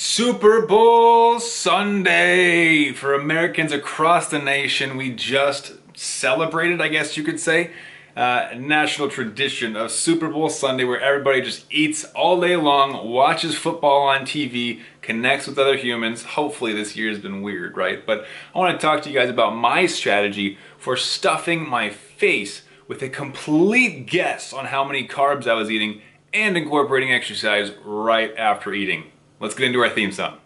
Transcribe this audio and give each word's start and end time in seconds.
Super 0.00 0.64
Bowl 0.64 1.40
Sunday 1.40 2.92
for 2.92 3.14
Americans 3.14 3.72
across 3.72 4.28
the 4.28 4.38
nation. 4.38 4.96
We 4.96 5.10
just 5.10 5.72
celebrated, 5.98 6.80
I 6.80 6.86
guess 6.86 7.16
you 7.16 7.24
could 7.24 7.40
say, 7.40 7.72
uh, 8.16 8.50
national 8.56 9.08
tradition 9.08 9.74
of 9.74 9.90
Super 9.90 10.28
Bowl 10.28 10.50
Sunday 10.50 10.84
where 10.84 11.00
everybody 11.00 11.40
just 11.40 11.66
eats 11.68 12.04
all 12.14 12.40
day 12.40 12.54
long, 12.54 13.10
watches 13.10 13.56
football 13.56 14.06
on 14.06 14.20
TV, 14.20 14.82
connects 15.02 15.48
with 15.48 15.58
other 15.58 15.76
humans. 15.76 16.22
Hopefully, 16.22 16.72
this 16.72 16.94
year 16.94 17.08
has 17.08 17.18
been 17.18 17.42
weird, 17.42 17.76
right? 17.76 18.06
But 18.06 18.24
I 18.54 18.58
want 18.60 18.80
to 18.80 18.86
talk 18.86 19.02
to 19.02 19.10
you 19.10 19.18
guys 19.18 19.30
about 19.30 19.56
my 19.56 19.86
strategy 19.86 20.58
for 20.78 20.96
stuffing 20.96 21.68
my 21.68 21.90
face 21.90 22.62
with 22.86 23.02
a 23.02 23.08
complete 23.08 24.06
guess 24.06 24.52
on 24.52 24.66
how 24.66 24.84
many 24.84 25.08
carbs 25.08 25.48
I 25.48 25.54
was 25.54 25.72
eating 25.72 26.02
and 26.32 26.56
incorporating 26.56 27.12
exercise 27.12 27.72
right 27.84 28.32
after 28.36 28.72
eating. 28.72 29.10
Let's 29.40 29.54
get 29.54 29.68
into 29.68 29.80
our 29.80 29.90
theme 29.90 30.12
song. 30.12 30.38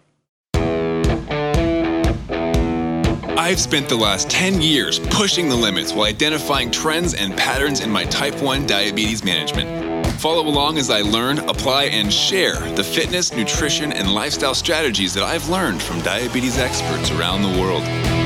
I've 3.38 3.58
spent 3.58 3.88
the 3.88 3.96
last 3.96 4.30
10 4.30 4.62
years 4.62 4.98
pushing 4.98 5.48
the 5.48 5.56
limits 5.56 5.92
while 5.92 6.06
identifying 6.06 6.70
trends 6.70 7.14
and 7.14 7.36
patterns 7.36 7.80
in 7.80 7.90
my 7.90 8.04
type 8.04 8.40
1 8.40 8.66
diabetes 8.66 9.24
management. 9.24 10.06
Follow 10.20 10.46
along 10.46 10.78
as 10.78 10.90
I 10.90 11.00
learn, 11.00 11.38
apply, 11.40 11.84
and 11.84 12.12
share 12.12 12.54
the 12.76 12.84
fitness, 12.84 13.32
nutrition, 13.34 13.92
and 13.92 14.14
lifestyle 14.14 14.54
strategies 14.54 15.12
that 15.14 15.24
I've 15.24 15.48
learned 15.48 15.82
from 15.82 16.00
diabetes 16.02 16.58
experts 16.58 17.10
around 17.10 17.42
the 17.42 17.60
world. 17.60 17.82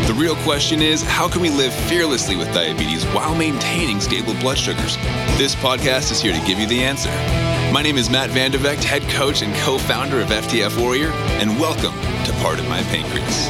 The 0.06 0.14
real 0.14 0.36
question 0.36 0.82
is 0.82 1.02
how 1.02 1.28
can 1.28 1.40
we 1.40 1.50
live 1.50 1.72
fearlessly 1.72 2.36
with 2.36 2.52
diabetes 2.52 3.04
while 3.06 3.34
maintaining 3.34 4.00
stable 4.00 4.34
blood 4.34 4.58
sugars? 4.58 4.96
This 5.38 5.54
podcast 5.54 6.12
is 6.12 6.20
here 6.20 6.32
to 6.32 6.46
give 6.46 6.58
you 6.58 6.66
the 6.66 6.82
answer. 6.82 7.45
My 7.72 7.82
name 7.82 7.96
is 7.96 8.08
Matt 8.08 8.30
Vande 8.30 8.54
Vegte, 8.54 8.84
head 8.84 9.02
coach 9.10 9.42
and 9.42 9.54
co 9.56 9.76
founder 9.76 10.20
of 10.20 10.28
FTF 10.28 10.80
Warrior, 10.80 11.10
and 11.40 11.58
welcome 11.60 11.92
to 12.24 12.32
Part 12.40 12.58
of 12.58 12.68
My 12.68 12.82
Pancreas. 12.84 13.48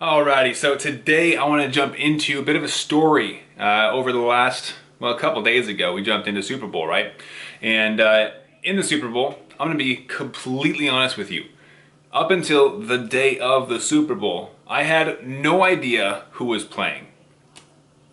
Alrighty, 0.00 0.56
so 0.56 0.74
today 0.74 1.36
I 1.36 1.44
want 1.44 1.62
to 1.62 1.68
jump 1.68 1.94
into 1.94 2.40
a 2.40 2.42
bit 2.42 2.56
of 2.56 2.64
a 2.64 2.68
story. 2.68 3.42
Uh, 3.58 3.90
over 3.92 4.12
the 4.12 4.18
last, 4.18 4.74
well, 4.98 5.14
a 5.14 5.18
couple 5.18 5.42
days 5.42 5.68
ago, 5.68 5.92
we 5.92 6.02
jumped 6.02 6.26
into 6.26 6.42
Super 6.42 6.66
Bowl, 6.66 6.86
right? 6.86 7.12
And 7.60 8.00
uh, 8.00 8.30
in 8.64 8.76
the 8.76 8.82
Super 8.82 9.08
Bowl, 9.08 9.38
I'm 9.60 9.68
going 9.68 9.78
to 9.78 9.84
be 9.84 9.96
completely 9.96 10.88
honest 10.88 11.16
with 11.16 11.30
you. 11.30 11.44
Up 12.12 12.30
until 12.30 12.80
the 12.80 12.98
day 12.98 13.38
of 13.38 13.68
the 13.68 13.80
Super 13.80 14.14
Bowl, 14.14 14.52
I 14.66 14.82
had 14.82 15.26
no 15.26 15.62
idea 15.62 16.24
who 16.32 16.46
was 16.46 16.64
playing. 16.64 17.06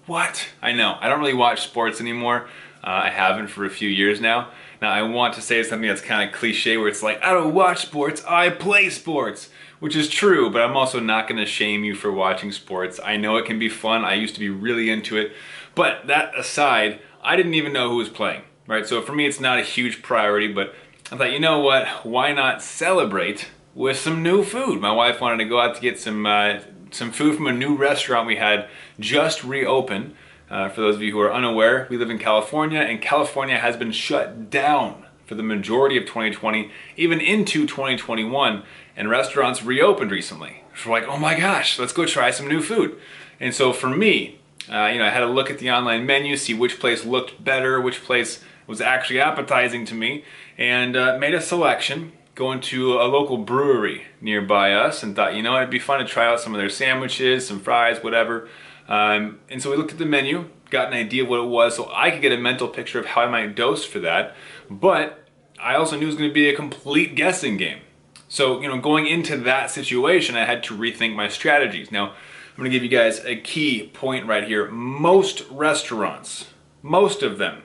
What? 0.05 0.49
I 0.61 0.73
know. 0.73 0.97
I 0.99 1.07
don't 1.07 1.19
really 1.19 1.33
watch 1.33 1.61
sports 1.61 2.01
anymore. 2.01 2.49
Uh, 2.83 3.01
I 3.03 3.09
haven't 3.09 3.47
for 3.47 3.65
a 3.65 3.69
few 3.69 3.89
years 3.89 4.21
now. 4.21 4.49
Now, 4.81 4.91
I 4.91 5.01
want 5.01 5.33
to 5.33 5.41
say 5.41 5.61
something 5.63 5.87
that's 5.87 6.01
kind 6.01 6.27
of 6.27 6.33
cliche 6.33 6.77
where 6.77 6.87
it's 6.87 7.03
like, 7.03 7.21
I 7.21 7.33
don't 7.33 7.53
watch 7.53 7.81
sports, 7.81 8.23
I 8.25 8.49
play 8.49 8.89
sports, 8.89 9.49
which 9.79 9.95
is 9.95 10.09
true, 10.09 10.49
but 10.49 10.61
I'm 10.61 10.77
also 10.77 10.99
not 10.99 11.27
going 11.27 11.39
to 11.39 11.45
shame 11.45 11.83
you 11.83 11.95
for 11.95 12.11
watching 12.11 12.51
sports. 12.51 12.99
I 13.03 13.17
know 13.17 13.37
it 13.37 13.45
can 13.45 13.59
be 13.59 13.69
fun. 13.69 14.05
I 14.05 14.13
used 14.13 14.35
to 14.35 14.39
be 14.39 14.49
really 14.49 14.89
into 14.89 15.17
it. 15.17 15.33
But 15.75 16.07
that 16.07 16.37
aside, 16.37 16.99
I 17.21 17.35
didn't 17.35 17.53
even 17.55 17.73
know 17.73 17.89
who 17.89 17.97
was 17.97 18.09
playing, 18.09 18.43
right? 18.67 18.85
So 18.85 19.01
for 19.01 19.13
me, 19.13 19.25
it's 19.25 19.39
not 19.39 19.59
a 19.59 19.63
huge 19.63 20.01
priority, 20.01 20.51
but 20.51 20.73
I 21.11 21.17
thought, 21.17 21.33
you 21.33 21.39
know 21.39 21.59
what? 21.59 22.05
Why 22.05 22.31
not 22.31 22.61
celebrate 22.61 23.49
with 23.75 23.97
some 23.97 24.23
new 24.23 24.43
food? 24.43 24.79
My 24.79 24.91
wife 24.91 25.19
wanted 25.19 25.43
to 25.43 25.49
go 25.49 25.59
out 25.59 25.75
to 25.75 25.81
get 25.81 25.99
some, 25.99 26.25
uh, 26.25 26.59
some 26.91 27.11
food 27.11 27.35
from 27.35 27.47
a 27.47 27.53
new 27.53 27.75
restaurant 27.75 28.27
we 28.27 28.37
had 28.37 28.69
just 28.99 29.43
reopened. 29.43 30.15
Uh, 30.49 30.67
for 30.67 30.81
those 30.81 30.95
of 30.95 31.01
you 31.01 31.11
who 31.11 31.19
are 31.19 31.33
unaware, 31.33 31.85
we 31.89 31.97
live 31.97 32.09
in 32.09 32.17
California, 32.17 32.79
and 32.79 33.01
California 33.01 33.57
has 33.57 33.77
been 33.77 33.91
shut 33.91 34.49
down 34.49 35.05
for 35.27 35.35
the 35.35 35.43
majority 35.43 35.95
of 35.95 36.05
2020, 36.05 36.71
even 36.97 37.21
into 37.21 37.67
2021, 37.67 38.63
and 38.97 39.09
restaurants 39.09 39.63
reopened 39.63 40.09
recently. 40.09 40.63
So 40.75 40.89
we're 40.89 40.99
like, 40.99 41.07
oh 41.07 41.19
my 41.19 41.37
gosh, 41.37 41.77
let's 41.77 41.93
go 41.93 42.05
try 42.05 42.31
some 42.31 42.47
new 42.47 42.61
food. 42.61 42.97
And 43.39 43.53
so 43.53 43.71
for 43.73 43.89
me, 43.89 44.39
uh, 44.71 44.87
you 44.87 44.97
know, 44.97 45.05
I 45.05 45.09
had 45.09 45.19
to 45.19 45.27
look 45.27 45.51
at 45.51 45.59
the 45.59 45.69
online 45.69 46.05
menu, 46.07 46.35
see 46.35 46.55
which 46.55 46.79
place 46.79 47.05
looked 47.05 47.43
better, 47.43 47.79
which 47.79 48.03
place 48.03 48.43
was 48.65 48.81
actually 48.81 49.19
appetizing 49.19 49.85
to 49.85 49.93
me, 49.93 50.23
and 50.57 50.95
uh, 50.95 51.17
made 51.19 51.35
a 51.35 51.41
selection 51.41 52.13
going 52.33 52.61
to 52.61 52.93
a 52.93 53.03
local 53.03 53.37
brewery 53.37 54.05
nearby 54.21 54.73
us 54.73 55.03
and 55.03 55.15
thought, 55.15 55.35
you 55.35 55.43
know, 55.43 55.57
it'd 55.57 55.69
be 55.69 55.77
fun 55.77 55.99
to 55.99 56.05
try 56.05 56.25
out 56.25 56.39
some 56.39 56.55
of 56.55 56.59
their 56.59 56.69
sandwiches, 56.69 57.45
some 57.47 57.59
fries, 57.59 58.01
whatever. 58.01 58.47
Um, 58.89 59.39
and 59.49 59.61
so 59.61 59.69
we 59.69 59.77
looked 59.77 59.91
at 59.91 59.99
the 59.99 60.05
menu, 60.05 60.49
got 60.71 60.87
an 60.87 60.93
idea 60.93 61.23
of 61.23 61.29
what 61.29 61.39
it 61.39 61.47
was, 61.47 61.75
so 61.75 61.89
I 61.93 62.09
could 62.09 62.21
get 62.21 62.31
a 62.31 62.37
mental 62.37 62.67
picture 62.67 62.99
of 62.99 63.05
how 63.05 63.21
I 63.21 63.27
might 63.29 63.55
dose 63.55 63.85
for 63.85 63.99
that. 63.99 64.35
But 64.69 65.23
I 65.59 65.75
also 65.75 65.95
knew 65.95 66.03
it 66.03 66.07
was 66.07 66.15
going 66.15 66.29
to 66.29 66.33
be 66.33 66.49
a 66.49 66.55
complete 66.55 67.15
guessing 67.15 67.55
game. 67.55 67.79
So, 68.27 68.59
you 68.61 68.67
know, 68.67 68.79
going 68.79 69.07
into 69.07 69.37
that 69.37 69.71
situation, 69.71 70.35
I 70.35 70.45
had 70.45 70.63
to 70.63 70.77
rethink 70.77 71.15
my 71.15 71.27
strategies. 71.27 71.91
Now, 71.91 72.09
I'm 72.09 72.57
going 72.57 72.71
to 72.71 72.75
give 72.75 72.83
you 72.83 72.89
guys 72.89 73.23
a 73.25 73.35
key 73.35 73.87
point 73.93 74.25
right 74.25 74.43
here. 74.43 74.69
Most 74.69 75.45
restaurants, 75.49 76.47
most 76.81 77.23
of 77.23 77.37
them, 77.37 77.63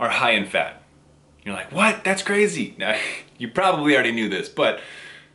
are 0.00 0.10
high 0.10 0.32
in 0.32 0.46
fat. 0.46 0.82
You're 1.44 1.54
like, 1.54 1.72
what? 1.72 2.04
That's 2.04 2.22
crazy. 2.22 2.74
Now, 2.78 2.98
you 3.38 3.48
probably 3.48 3.94
already 3.94 4.12
knew 4.12 4.28
this, 4.28 4.48
but 4.48 4.80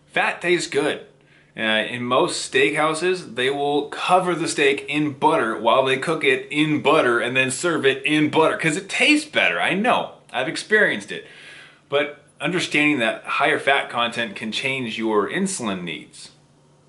fat 0.08 0.42
tastes 0.42 0.70
good. 0.70 1.06
Uh, 1.59 1.86
in 1.90 2.02
most 2.02 2.50
steakhouses, 2.50 3.36
they 3.36 3.50
will 3.50 3.90
cover 3.90 4.34
the 4.34 4.47
steak 4.47 4.86
in 4.88 5.12
butter 5.12 5.59
while 5.59 5.84
they 5.84 5.97
cook 5.97 6.24
it 6.24 6.47
in 6.50 6.81
butter 6.81 7.20
and 7.20 7.36
then 7.36 7.52
serve 7.52 7.86
it 7.86 8.02
in 8.06 8.30
butter 8.30 8.56
because 8.56 8.78
it 8.78 8.88
tastes 8.88 9.30
better. 9.30 9.59
I 9.59 9.74
know, 9.74 10.14
I've 10.31 10.48
experienced 10.48 11.12
it. 11.12 11.28
But 11.90 12.24
understanding 12.40 13.00
that 13.00 13.25
higher 13.25 13.59
fat 13.59 13.90
content 13.90 14.38
can 14.38 14.53
change 14.53 14.98
your 14.98 15.30
insulin 15.30 15.84
needs, 15.84 16.31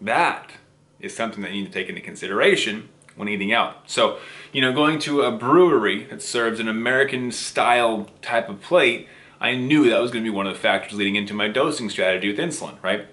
that 0.01 0.53
is 1.01 1.17
something 1.17 1.43
that 1.43 1.51
you 1.51 1.63
need 1.63 1.73
to 1.73 1.73
take 1.73 1.89
into 1.89 2.01
consideration 2.01 2.91
when 3.17 3.29
eating 3.29 3.53
out. 3.53 3.91
So, 3.91 4.19
you 4.53 4.61
know, 4.61 4.73
going 4.73 5.01
to 5.01 5.23
a 5.23 5.33
brewery 5.33 6.05
that 6.05 6.23
serves 6.23 6.61
an 6.61 6.69
American 6.69 7.33
style 7.33 8.09
type 8.23 8.49
of 8.49 8.61
plate, 8.61 9.09
I 9.41 9.57
knew 9.57 9.91
that 9.91 10.01
was 10.01 10.13
going 10.13 10.25
to 10.25 10.31
be 10.31 10.37
one 10.37 10.47
of 10.47 10.53
the 10.53 10.61
factors 10.61 10.97
leading 10.97 11.17
into 11.17 11.35
my 11.35 11.49
dosing 11.49 11.91
strategy 11.91 12.29
with 12.29 12.39
insulin, 12.39 12.81
right? 12.85 13.09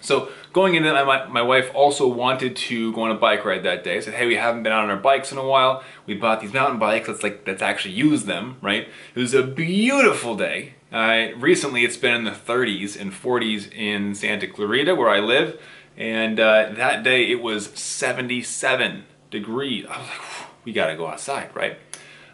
So 0.00 0.30
going 0.52 0.74
into 0.74 0.90
that, 0.90 1.06
my, 1.06 1.26
my 1.26 1.42
wife 1.42 1.70
also 1.74 2.06
wanted 2.06 2.56
to 2.56 2.92
go 2.92 3.02
on 3.02 3.10
a 3.10 3.14
bike 3.14 3.44
ride 3.44 3.62
that 3.64 3.84
day. 3.84 3.96
I 3.96 4.00
said, 4.00 4.14
hey, 4.14 4.26
we 4.26 4.36
haven't 4.36 4.62
been 4.62 4.72
out 4.72 4.84
on 4.84 4.90
our 4.90 4.96
bikes 4.96 5.32
in 5.32 5.38
a 5.38 5.46
while. 5.46 5.82
We 6.06 6.14
bought 6.14 6.40
these 6.40 6.52
mountain 6.52 6.78
bikes. 6.78 7.08
Let's 7.08 7.22
like 7.22 7.42
let's 7.46 7.62
actually 7.62 7.94
use 7.94 8.24
them, 8.24 8.56
right? 8.62 8.88
It 9.14 9.18
was 9.18 9.34
a 9.34 9.42
beautiful 9.42 10.36
day. 10.36 10.74
Uh, 10.90 11.28
recently, 11.36 11.84
it's 11.84 11.98
been 11.98 12.14
in 12.14 12.24
the 12.24 12.30
30s 12.30 12.98
and 12.98 13.12
40s 13.12 13.70
in 13.72 14.14
Santa 14.14 14.46
Clarita, 14.46 14.94
where 14.94 15.10
I 15.10 15.20
live, 15.20 15.60
and 15.98 16.40
uh, 16.40 16.70
that 16.72 17.02
day 17.02 17.30
it 17.30 17.42
was 17.42 17.66
77 17.78 19.04
degrees. 19.30 19.84
I 19.84 19.98
was 19.98 20.08
like, 20.08 20.20
we 20.64 20.72
gotta 20.72 20.96
go 20.96 21.06
outside, 21.06 21.54
right? 21.54 21.78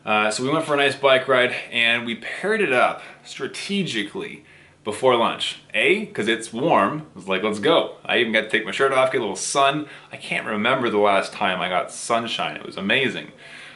Uh, 0.05 0.31
so 0.31 0.45
we 0.45 0.51
went 0.51 0.67
for 0.67 0.75
a 0.75 0.77
nice 0.77 0.95
bike 0.95 1.27
ride, 1.27 1.53
and 1.73 2.07
we 2.07 2.15
paired 2.15 2.61
it 2.61 2.73
up 2.73 3.03
strategically 3.25 4.45
before 4.85 5.17
lunch. 5.17 5.61
A, 5.73 6.05
because 6.05 6.29
it's 6.29 6.53
warm. 6.53 7.07
I 7.15 7.19
was 7.19 7.27
like, 7.27 7.43
let's 7.43 7.59
go. 7.59 7.97
I 8.05 8.19
even 8.19 8.33
got 8.33 8.43
to 8.43 8.49
take 8.51 8.67
my 8.67 8.71
shirt 8.71 8.93
off, 8.93 9.11
get 9.11 9.19
a 9.19 9.21
little 9.23 9.35
sun. 9.35 9.89
I 10.13 10.17
can't 10.17 10.47
remember 10.47 10.91
the 10.91 10.99
last 10.99 11.33
time 11.33 11.61
I 11.61 11.69
got 11.69 11.91
sunshine. 11.91 12.57
It 12.57 12.67
was 12.67 12.77
amazing. 12.77 13.33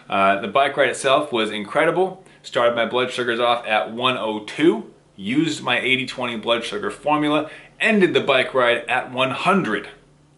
Uh, 0.08 0.40
the 0.40 0.48
bike 0.48 0.76
ride 0.76 0.90
itself 0.90 1.32
was 1.32 1.50
incredible. 1.50 2.24
Started 2.42 2.76
my 2.76 2.86
blood 2.86 3.10
sugars 3.10 3.40
off 3.40 3.66
at 3.66 3.92
102. 3.92 4.92
Used 5.16 5.62
my 5.62 5.78
80-20 5.78 6.40
blood 6.40 6.64
sugar 6.64 6.90
formula. 6.90 7.50
Ended 7.80 8.14
the 8.14 8.20
bike 8.20 8.54
ride 8.54 8.84
at 8.88 9.10
100. 9.10 9.88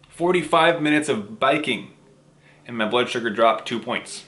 45 0.09 0.81
minutes 0.81 1.09
of 1.09 1.39
biking. 1.39 1.93
And 2.65 2.77
my 2.77 2.87
blood 2.87 3.09
sugar 3.09 3.29
dropped 3.29 3.67
two 3.67 3.79
points. 3.79 4.25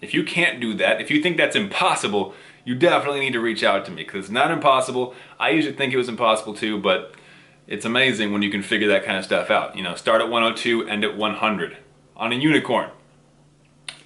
If 0.00 0.14
you 0.14 0.22
can't 0.22 0.60
do 0.60 0.74
that, 0.74 1.00
if 1.00 1.10
you 1.10 1.22
think 1.22 1.36
that's 1.36 1.56
impossible, 1.56 2.34
you 2.68 2.74
definitely 2.74 3.20
need 3.20 3.32
to 3.32 3.40
reach 3.40 3.64
out 3.64 3.86
to 3.86 3.90
me 3.90 4.04
because 4.04 4.26
it's 4.26 4.30
not 4.30 4.50
impossible. 4.50 5.14
I 5.40 5.48
usually 5.48 5.74
think 5.74 5.94
it 5.94 5.96
was 5.96 6.10
impossible 6.10 6.52
too, 6.52 6.78
but 6.78 7.14
it's 7.66 7.86
amazing 7.86 8.30
when 8.30 8.42
you 8.42 8.50
can 8.50 8.62
figure 8.62 8.88
that 8.88 9.06
kind 9.06 9.16
of 9.16 9.24
stuff 9.24 9.50
out. 9.50 9.74
You 9.74 9.82
know, 9.82 9.94
start 9.94 10.20
at 10.20 10.28
102, 10.28 10.86
end 10.86 11.02
at 11.02 11.16
100 11.16 11.78
on 12.14 12.30
a 12.30 12.34
unicorn. 12.34 12.90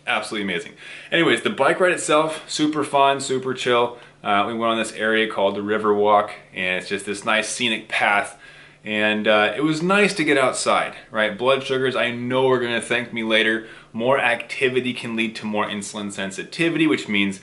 Absolutely 0.06 0.44
amazing. 0.44 0.74
Anyways, 1.10 1.42
the 1.42 1.50
bike 1.50 1.80
ride 1.80 1.90
itself, 1.90 2.48
super 2.48 2.84
fun, 2.84 3.20
super 3.20 3.52
chill. 3.52 3.98
Uh, 4.22 4.44
we 4.46 4.54
went 4.54 4.70
on 4.70 4.78
this 4.78 4.92
area 4.92 5.28
called 5.28 5.56
the 5.56 5.62
River 5.62 5.92
Walk, 5.92 6.30
and 6.54 6.78
it's 6.78 6.88
just 6.88 7.04
this 7.04 7.24
nice 7.24 7.48
scenic 7.48 7.88
path. 7.88 8.38
And 8.84 9.26
uh, 9.26 9.54
it 9.56 9.62
was 9.64 9.82
nice 9.82 10.14
to 10.14 10.22
get 10.22 10.38
outside, 10.38 10.94
right? 11.10 11.36
Blood 11.36 11.64
sugars, 11.64 11.96
I 11.96 12.12
know 12.12 12.48
are 12.48 12.60
to 12.60 12.80
thank 12.80 13.12
me 13.12 13.24
later. 13.24 13.66
More 13.92 14.20
activity 14.20 14.94
can 14.94 15.16
lead 15.16 15.34
to 15.36 15.46
more 15.46 15.66
insulin 15.66 16.12
sensitivity, 16.12 16.86
which 16.86 17.08
means 17.08 17.40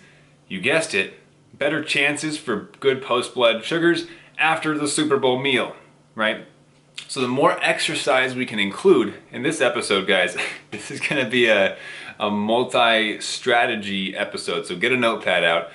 you 0.49 0.59
guessed 0.59 0.93
it, 0.93 1.13
better 1.53 1.83
chances 1.83 2.37
for 2.37 2.69
good 2.79 3.01
post 3.01 3.33
blood 3.33 3.63
sugars 3.63 4.07
after 4.37 4.77
the 4.77 4.87
Super 4.87 5.17
Bowl 5.17 5.39
meal, 5.39 5.75
right? 6.15 6.45
So 7.07 7.21
the 7.21 7.27
more 7.27 7.57
exercise 7.63 8.35
we 8.35 8.45
can 8.45 8.59
include 8.59 9.13
in 9.31 9.43
this 9.43 9.61
episode, 9.61 10.07
guys, 10.07 10.35
this 10.71 10.91
is 10.91 10.99
to 11.23 11.29
be 11.29 11.47
a, 11.47 11.77
a 12.19 12.29
multi-strategy 12.29 14.15
episode. 14.15 14.65
So 14.65 14.75
get 14.75 14.91
a 14.91 14.97
notepad 14.97 15.43
out. 15.43 15.69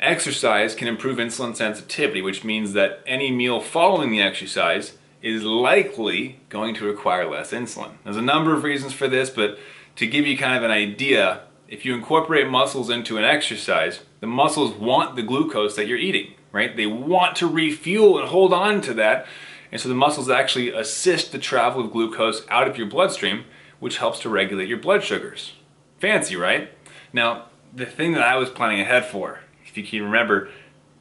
exercise 0.00 0.74
can 0.74 0.88
improve 0.88 1.18
insulin 1.18 1.54
sensitivity, 1.54 2.22
which 2.22 2.44
means 2.44 2.72
that 2.72 3.02
any 3.06 3.30
meal 3.30 3.60
following 3.60 4.10
the 4.10 4.22
exercise 4.22 4.96
is 5.22 5.42
likely 5.42 6.40
going 6.50 6.74
to 6.74 6.84
require 6.84 7.28
less 7.28 7.52
insulin. 7.52 7.92
There's 8.04 8.16
a 8.16 8.22
number 8.22 8.54
of 8.54 8.62
reasons 8.62 8.92
for 8.92 9.08
this, 9.08 9.30
but 9.30 9.58
to 9.96 10.06
give 10.06 10.26
you 10.26 10.36
kind 10.36 10.56
of 10.56 10.62
an 10.62 10.70
idea, 10.70 11.42
if 11.74 11.84
you 11.84 11.92
incorporate 11.92 12.48
muscles 12.48 12.88
into 12.88 13.18
an 13.18 13.24
exercise, 13.24 14.02
the 14.20 14.28
muscles 14.28 14.74
want 14.74 15.16
the 15.16 15.24
glucose 15.24 15.74
that 15.74 15.88
you're 15.88 15.98
eating, 15.98 16.34
right? 16.52 16.76
They 16.76 16.86
want 16.86 17.34
to 17.38 17.48
refuel 17.48 18.16
and 18.16 18.28
hold 18.28 18.52
on 18.52 18.80
to 18.82 18.94
that. 18.94 19.26
And 19.72 19.80
so 19.80 19.88
the 19.88 19.94
muscles 19.96 20.30
actually 20.30 20.70
assist 20.70 21.32
the 21.32 21.38
travel 21.40 21.84
of 21.84 21.90
glucose 21.90 22.46
out 22.48 22.68
of 22.68 22.78
your 22.78 22.86
bloodstream, 22.86 23.44
which 23.80 23.98
helps 23.98 24.20
to 24.20 24.28
regulate 24.28 24.68
your 24.68 24.78
blood 24.78 25.02
sugars. 25.02 25.54
Fancy, 25.98 26.36
right? 26.36 26.70
Now, 27.12 27.46
the 27.74 27.86
thing 27.86 28.12
that 28.12 28.22
I 28.22 28.36
was 28.36 28.50
planning 28.50 28.80
ahead 28.80 29.06
for, 29.06 29.40
if 29.66 29.76
you 29.76 29.82
can 29.82 30.04
remember, 30.04 30.50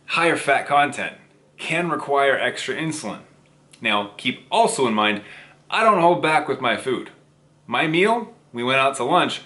higher 0.07 0.35
fat 0.35 0.65
content 0.65 1.17
can 1.57 1.91
require 1.91 2.35
extra 2.35 2.73
insulin. 2.73 3.19
Now, 3.79 4.13
keep 4.17 4.47
also 4.49 4.87
in 4.87 4.95
mind, 4.95 5.21
I 5.69 5.83
don't 5.83 6.01
hold 6.01 6.23
back 6.23 6.47
with 6.47 6.61
my 6.61 6.77
food. 6.77 7.11
My 7.67 7.85
meal, 7.85 8.33
we 8.51 8.63
went 8.63 8.79
out 8.79 8.95
to 8.95 9.03
lunch, 9.03 9.41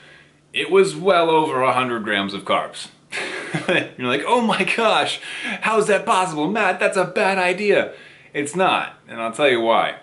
it 0.58 0.72
was 0.72 0.96
well 0.96 1.30
over 1.30 1.62
100 1.62 2.04
grams 2.04 2.34
of 2.34 2.44
carbs. 2.44 2.88
You're 3.98 4.08
like, 4.08 4.24
oh 4.26 4.42
my 4.42 4.64
gosh, 4.64 5.20
how's 5.62 5.88
that 5.88 6.06
possible? 6.06 6.50
Matt, 6.50 6.80
that's 6.80 6.98
a 6.98 7.06
bad 7.06 7.38
idea. 7.38 7.94
It's 8.34 8.56
not, 8.56 8.98
and 9.08 9.22
I'll 9.22 9.32
tell 9.32 9.50
you 9.50 9.62
why. 9.62 10.00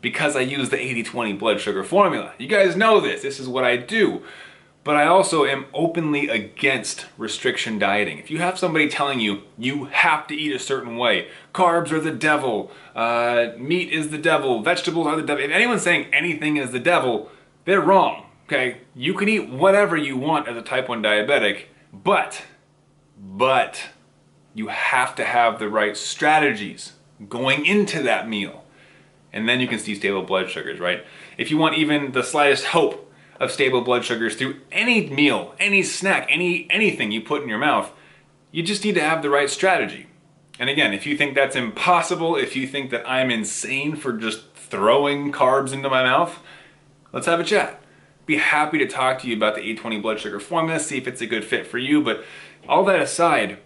Because 0.00 0.36
I 0.36 0.40
use 0.40 0.70
the 0.70 0.76
80-20 0.76 1.38
blood 1.38 1.60
sugar 1.60 1.84
formula. 1.84 2.32
You 2.38 2.48
guys 2.48 2.76
know 2.76 3.00
this, 3.00 3.22
this 3.22 3.40
is 3.40 3.48
what 3.48 3.64
I 3.64 3.76
do. 3.76 4.22
But 4.84 4.96
I 4.96 5.06
also 5.06 5.44
am 5.44 5.66
openly 5.74 6.28
against 6.28 7.06
restriction 7.18 7.78
dieting. 7.78 8.18
If 8.18 8.30
you 8.30 8.38
have 8.38 8.56
somebody 8.56 8.88
telling 8.88 9.18
you 9.18 9.42
you 9.58 9.86
have 9.86 10.28
to 10.28 10.34
eat 10.34 10.54
a 10.54 10.60
certain 10.60 10.96
way, 10.96 11.28
carbs 11.52 11.90
are 11.90 12.00
the 12.00 12.12
devil, 12.12 12.70
uh, 12.94 13.48
meat 13.58 13.92
is 13.92 14.10
the 14.10 14.18
devil, 14.18 14.62
vegetables 14.62 15.08
are 15.08 15.16
the 15.16 15.22
devil, 15.22 15.42
if 15.42 15.50
anyone's 15.50 15.82
saying 15.82 16.06
anything 16.12 16.56
is 16.56 16.70
the 16.70 16.78
devil, 16.78 17.30
they're 17.64 17.80
wrong, 17.80 18.25
okay? 18.46 18.78
You 18.94 19.14
can 19.14 19.28
eat 19.28 19.48
whatever 19.48 19.96
you 19.96 20.16
want 20.16 20.48
as 20.48 20.56
a 20.56 20.62
type 20.62 20.88
1 20.88 21.02
diabetic, 21.02 21.64
but, 21.92 22.42
but, 23.18 23.88
you 24.54 24.68
have 24.68 25.14
to 25.16 25.24
have 25.24 25.58
the 25.58 25.68
right 25.68 25.96
strategies 25.96 26.94
going 27.28 27.66
into 27.66 28.02
that 28.02 28.28
meal. 28.28 28.64
And 29.32 29.46
then 29.46 29.60
you 29.60 29.68
can 29.68 29.78
see 29.78 29.94
stable 29.94 30.22
blood 30.22 30.48
sugars, 30.48 30.80
right? 30.80 31.04
If 31.36 31.50
you 31.50 31.58
want 31.58 31.76
even 31.76 32.12
the 32.12 32.22
slightest 32.22 32.66
hope 32.66 33.06
of 33.40 33.50
stable 33.50 33.82
blood 33.82 34.04
sugars 34.04 34.36
through 34.36 34.56
any 34.72 35.08
meal, 35.08 35.54
any 35.58 35.82
snack, 35.82 36.26
any 36.30 36.66
anything 36.70 37.10
you 37.10 37.20
put 37.20 37.42
in 37.42 37.48
your 37.48 37.58
mouth. 37.58 37.92
You 38.50 38.62
just 38.62 38.84
need 38.84 38.94
to 38.94 39.02
have 39.02 39.22
the 39.22 39.30
right 39.30 39.50
strategy. 39.50 40.06
And 40.58 40.70
again, 40.70 40.94
if 40.94 41.06
you 41.06 41.16
think 41.16 41.34
that's 41.34 41.56
impossible, 41.56 42.36
if 42.36 42.56
you 42.56 42.66
think 42.66 42.90
that 42.90 43.08
I'm 43.08 43.30
insane 43.30 43.96
for 43.96 44.14
just 44.14 44.54
throwing 44.54 45.32
carbs 45.32 45.72
into 45.72 45.90
my 45.90 46.02
mouth, 46.02 46.38
let's 47.12 47.26
have 47.26 47.40
a 47.40 47.44
chat. 47.44 47.82
Be 48.26 48.36
happy 48.36 48.78
to 48.78 48.86
talk 48.86 49.20
to 49.20 49.28
you 49.28 49.36
about 49.36 49.54
the 49.54 49.60
820 49.60 50.00
blood 50.00 50.20
sugar 50.20 50.40
formula, 50.40 50.78
see 50.78 50.98
if 50.98 51.06
it's 51.06 51.20
a 51.20 51.26
good 51.26 51.44
fit 51.44 51.66
for 51.66 51.78
you. 51.78 52.02
But 52.02 52.24
all 52.68 52.84
that 52.84 53.00
aside, 53.00 53.58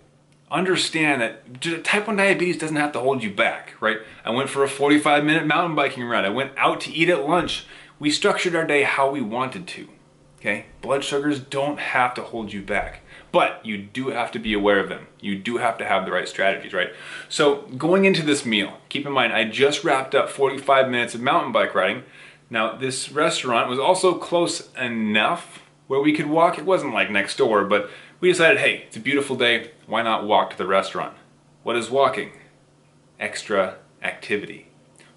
understand 0.50 1.22
that 1.22 1.82
type 1.84 2.06
1 2.06 2.16
diabetes 2.16 2.58
doesn't 2.58 2.76
have 2.76 2.92
to 2.92 3.00
hold 3.00 3.22
you 3.22 3.32
back, 3.32 3.74
right? 3.80 3.98
I 4.24 4.30
went 4.30 4.50
for 4.50 4.62
a 4.62 4.68
45 4.68 5.24
minute 5.24 5.46
mountain 5.46 5.74
biking 5.74 6.04
ride. 6.04 6.24
I 6.24 6.30
went 6.30 6.52
out 6.56 6.80
to 6.82 6.92
eat 6.92 7.08
at 7.08 7.26
lunch 7.26 7.66
we 8.00 8.10
structured 8.10 8.56
our 8.56 8.64
day 8.66 8.82
how 8.82 9.10
we 9.10 9.20
wanted 9.20 9.68
to. 9.68 9.88
Okay? 10.40 10.66
Blood 10.80 11.04
sugars 11.04 11.38
don't 11.38 11.78
have 11.78 12.14
to 12.14 12.22
hold 12.22 12.50
you 12.50 12.62
back, 12.62 13.02
but 13.30 13.60
you 13.62 13.76
do 13.76 14.08
have 14.08 14.32
to 14.32 14.38
be 14.38 14.54
aware 14.54 14.80
of 14.80 14.88
them. 14.88 15.06
You 15.20 15.36
do 15.36 15.58
have 15.58 15.76
to 15.78 15.84
have 15.84 16.06
the 16.06 16.12
right 16.12 16.26
strategies, 16.26 16.72
right? 16.72 16.88
So, 17.28 17.62
going 17.76 18.06
into 18.06 18.22
this 18.22 18.46
meal, 18.46 18.78
keep 18.88 19.06
in 19.06 19.12
mind 19.12 19.34
I 19.34 19.44
just 19.44 19.84
wrapped 19.84 20.14
up 20.14 20.30
45 20.30 20.88
minutes 20.88 21.14
of 21.14 21.20
mountain 21.20 21.52
bike 21.52 21.74
riding. 21.74 22.04
Now, 22.50 22.76
this 22.76 23.10
restaurant 23.12 23.70
was 23.70 23.78
also 23.78 24.14
close 24.14 24.68
enough 24.74 25.60
where 25.86 26.00
we 26.00 26.12
could 26.12 26.26
walk. 26.26 26.58
It 26.58 26.66
wasn't 26.66 26.92
like 26.92 27.10
next 27.10 27.36
door, 27.36 27.64
but 27.64 27.88
we 28.20 28.30
decided, 28.30 28.58
hey, 28.58 28.84
it's 28.86 28.96
a 28.96 29.00
beautiful 29.00 29.36
day. 29.36 29.70
Why 29.86 30.02
not 30.02 30.26
walk 30.26 30.50
to 30.50 30.58
the 30.58 30.66
restaurant? 30.66 31.16
What 31.62 31.76
is 31.76 31.90
walking? 31.90 32.32
Extra 33.18 33.76
activity 34.02 34.70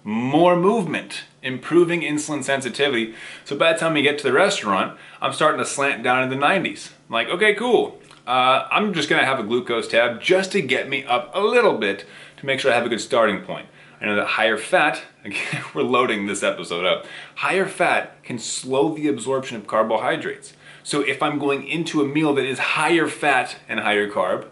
more 0.04 0.54
movement, 0.54 1.24
improving 1.42 2.02
insulin 2.02 2.44
sensitivity. 2.44 3.14
So 3.44 3.56
by 3.56 3.72
the 3.72 3.78
time 3.78 3.94
we 3.94 4.02
get 4.02 4.18
to 4.18 4.24
the 4.24 4.32
restaurant, 4.32 4.98
I'm 5.20 5.32
starting 5.32 5.58
to 5.58 5.64
slant 5.64 6.02
down 6.02 6.22
in 6.22 6.28
the 6.28 6.36
90s. 6.36 6.90
I'm 7.08 7.14
like, 7.14 7.28
okay, 7.28 7.54
cool. 7.54 7.98
Uh, 8.26 8.68
I'm 8.70 8.92
just 8.92 9.08
gonna 9.08 9.24
have 9.24 9.40
a 9.40 9.42
glucose 9.42 9.88
tab 9.88 10.20
just 10.20 10.52
to 10.52 10.60
get 10.60 10.88
me 10.88 11.04
up 11.04 11.30
a 11.34 11.40
little 11.40 11.78
bit 11.78 12.04
to 12.36 12.46
make 12.46 12.60
sure 12.60 12.70
I 12.70 12.74
have 12.74 12.86
a 12.86 12.90
good 12.90 13.00
starting 13.00 13.42
point. 13.42 13.66
I 14.04 14.08
know 14.08 14.16
that 14.16 14.26
higher 14.26 14.58
fat, 14.58 15.00
again, 15.24 15.64
we're 15.72 15.80
loading 15.80 16.26
this 16.26 16.42
episode 16.42 16.84
up, 16.84 17.06
higher 17.36 17.64
fat 17.64 18.22
can 18.22 18.38
slow 18.38 18.94
the 18.94 19.08
absorption 19.08 19.56
of 19.56 19.66
carbohydrates. 19.66 20.52
So 20.82 21.00
if 21.00 21.22
I'm 21.22 21.38
going 21.38 21.66
into 21.66 22.02
a 22.02 22.06
meal 22.06 22.34
that 22.34 22.44
is 22.44 22.58
higher 22.58 23.08
fat 23.08 23.56
and 23.66 23.80
higher 23.80 24.10
carb, 24.10 24.48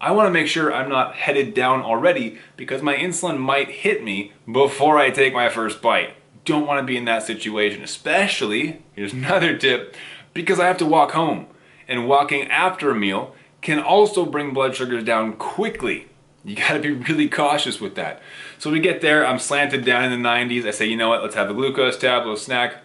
I 0.00 0.12
want 0.12 0.28
to 0.28 0.32
make 0.32 0.46
sure 0.46 0.72
I'm 0.72 0.88
not 0.88 1.16
headed 1.16 1.52
down 1.52 1.82
already 1.82 2.38
because 2.56 2.80
my 2.80 2.94
insulin 2.94 3.38
might 3.38 3.70
hit 3.70 4.04
me 4.04 4.34
before 4.50 4.98
I 4.98 5.10
take 5.10 5.34
my 5.34 5.48
first 5.48 5.82
bite. 5.82 6.14
Don't 6.44 6.66
want 6.68 6.78
to 6.78 6.86
be 6.86 6.96
in 6.96 7.04
that 7.06 7.24
situation, 7.24 7.82
especially, 7.82 8.84
here's 8.92 9.12
another 9.12 9.58
tip, 9.58 9.96
because 10.32 10.60
I 10.60 10.68
have 10.68 10.78
to 10.78 10.86
walk 10.86 11.10
home. 11.10 11.46
And 11.88 12.06
walking 12.06 12.46
after 12.46 12.92
a 12.92 12.94
meal 12.94 13.34
can 13.62 13.80
also 13.80 14.24
bring 14.24 14.54
blood 14.54 14.76
sugars 14.76 15.02
down 15.02 15.32
quickly. 15.32 16.06
You 16.44 16.56
gotta 16.56 16.80
be 16.80 16.90
really 16.90 17.28
cautious 17.28 17.80
with 17.80 17.94
that. 17.94 18.20
So 18.58 18.70
we 18.70 18.80
get 18.80 19.00
there, 19.00 19.26
I'm 19.26 19.38
slanted 19.38 19.84
down 19.84 20.04
in 20.04 20.22
the 20.22 20.28
90s. 20.28 20.66
I 20.66 20.70
say, 20.70 20.86
you 20.86 20.96
know 20.96 21.08
what, 21.08 21.22
let's 21.22 21.34
have 21.34 21.50
a 21.50 21.54
glucose 21.54 21.96
tablet, 21.96 22.38
snack. 22.38 22.76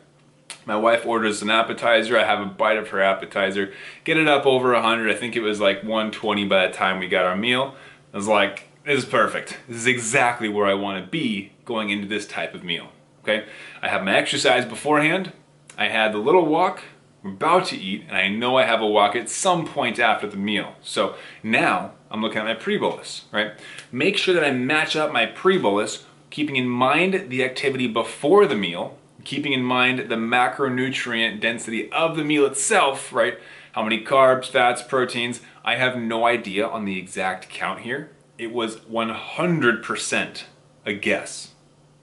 My 0.66 0.76
wife 0.76 1.06
orders 1.06 1.42
an 1.42 1.50
appetizer. 1.50 2.18
I 2.18 2.26
have 2.26 2.42
a 2.42 2.46
bite 2.46 2.78
of 2.78 2.90
her 2.90 3.02
appetizer. 3.02 3.74
Get 4.04 4.18
it 4.18 4.28
up 4.28 4.46
over 4.46 4.74
100. 4.74 5.10
I 5.10 5.18
think 5.18 5.36
it 5.36 5.40
was 5.40 5.62
like 5.62 5.78
120 5.78 6.46
by 6.46 6.68
the 6.68 6.74
time 6.74 7.00
we 7.00 7.08
got 7.08 7.26
our 7.26 7.38
meal. 7.38 7.74
I 8.14 8.18
was 8.18 8.28
like, 8.28 8.68
this 8.86 9.04
is 9.04 9.06
perfect. 9.06 9.58
This 9.68 9.78
is 9.78 9.88
exactly 9.88 10.50
where 10.50 10.66
I 10.66 10.74
want 10.74 11.04
to 11.04 11.10
be 11.10 11.54
going 11.64 11.90
into 11.90 12.08
this 12.08 12.28
type 12.28 12.54
of 12.54 12.64
meal. 12.64 12.90
Okay? 13.24 13.46
I 13.82 13.88
have 13.88 14.04
my 14.04 14.16
exercise 14.16 14.66
beforehand. 14.66 15.32
I 15.78 15.88
had 15.88 16.14
the 16.14 16.18
little 16.18 16.46
walk. 16.46 16.84
I'm 17.24 17.32
about 17.32 17.66
to 17.68 17.78
eat, 17.78 18.04
and 18.08 18.16
I 18.16 18.30
know 18.30 18.58
I 18.58 18.64
have 18.64 18.82
a 18.82 18.88
walk 18.88 19.16
at 19.16 19.30
some 19.30 19.66
point 19.66 20.00
after 20.00 20.28
the 20.28 20.38
meal. 20.38 20.76
So 20.82 21.16
now 21.44 21.94
I'm 22.10 22.22
looking 22.22 22.40
at 22.40 22.46
my 22.46 22.54
pre-bolus, 22.54 23.26
right? 23.32 23.54
Make 23.92 24.18
sure 24.18 24.34
that 24.34 24.44
I 24.44 24.52
match 24.52 24.96
up 24.96 25.12
my 25.12 25.26
pre-bolus, 25.26 26.06
keeping 26.30 26.56
in 26.56 26.68
mind 26.68 27.30
the 27.30 27.44
activity 27.44 27.88
before 27.88 28.46
the 28.46 28.56
meal 28.56 28.98
keeping 29.28 29.52
in 29.52 29.62
mind 29.62 30.00
the 30.10 30.16
macronutrient 30.16 31.42
density 31.42 31.92
of 31.92 32.16
the 32.16 32.24
meal 32.24 32.46
itself, 32.46 33.12
right? 33.12 33.38
How 33.74 33.84
many 33.84 34.02
carbs, 34.02 34.46
fats, 34.46 34.82
proteins. 34.82 35.42
I 35.66 35.76
have 35.76 35.98
no 35.98 36.26
idea 36.26 36.66
on 36.66 36.86
the 36.86 36.98
exact 36.98 37.50
count 37.50 37.82
here. 37.82 38.10
It 38.38 38.54
was 38.54 38.78
100% 38.78 40.44
a 40.86 40.94
guess. 40.94 41.52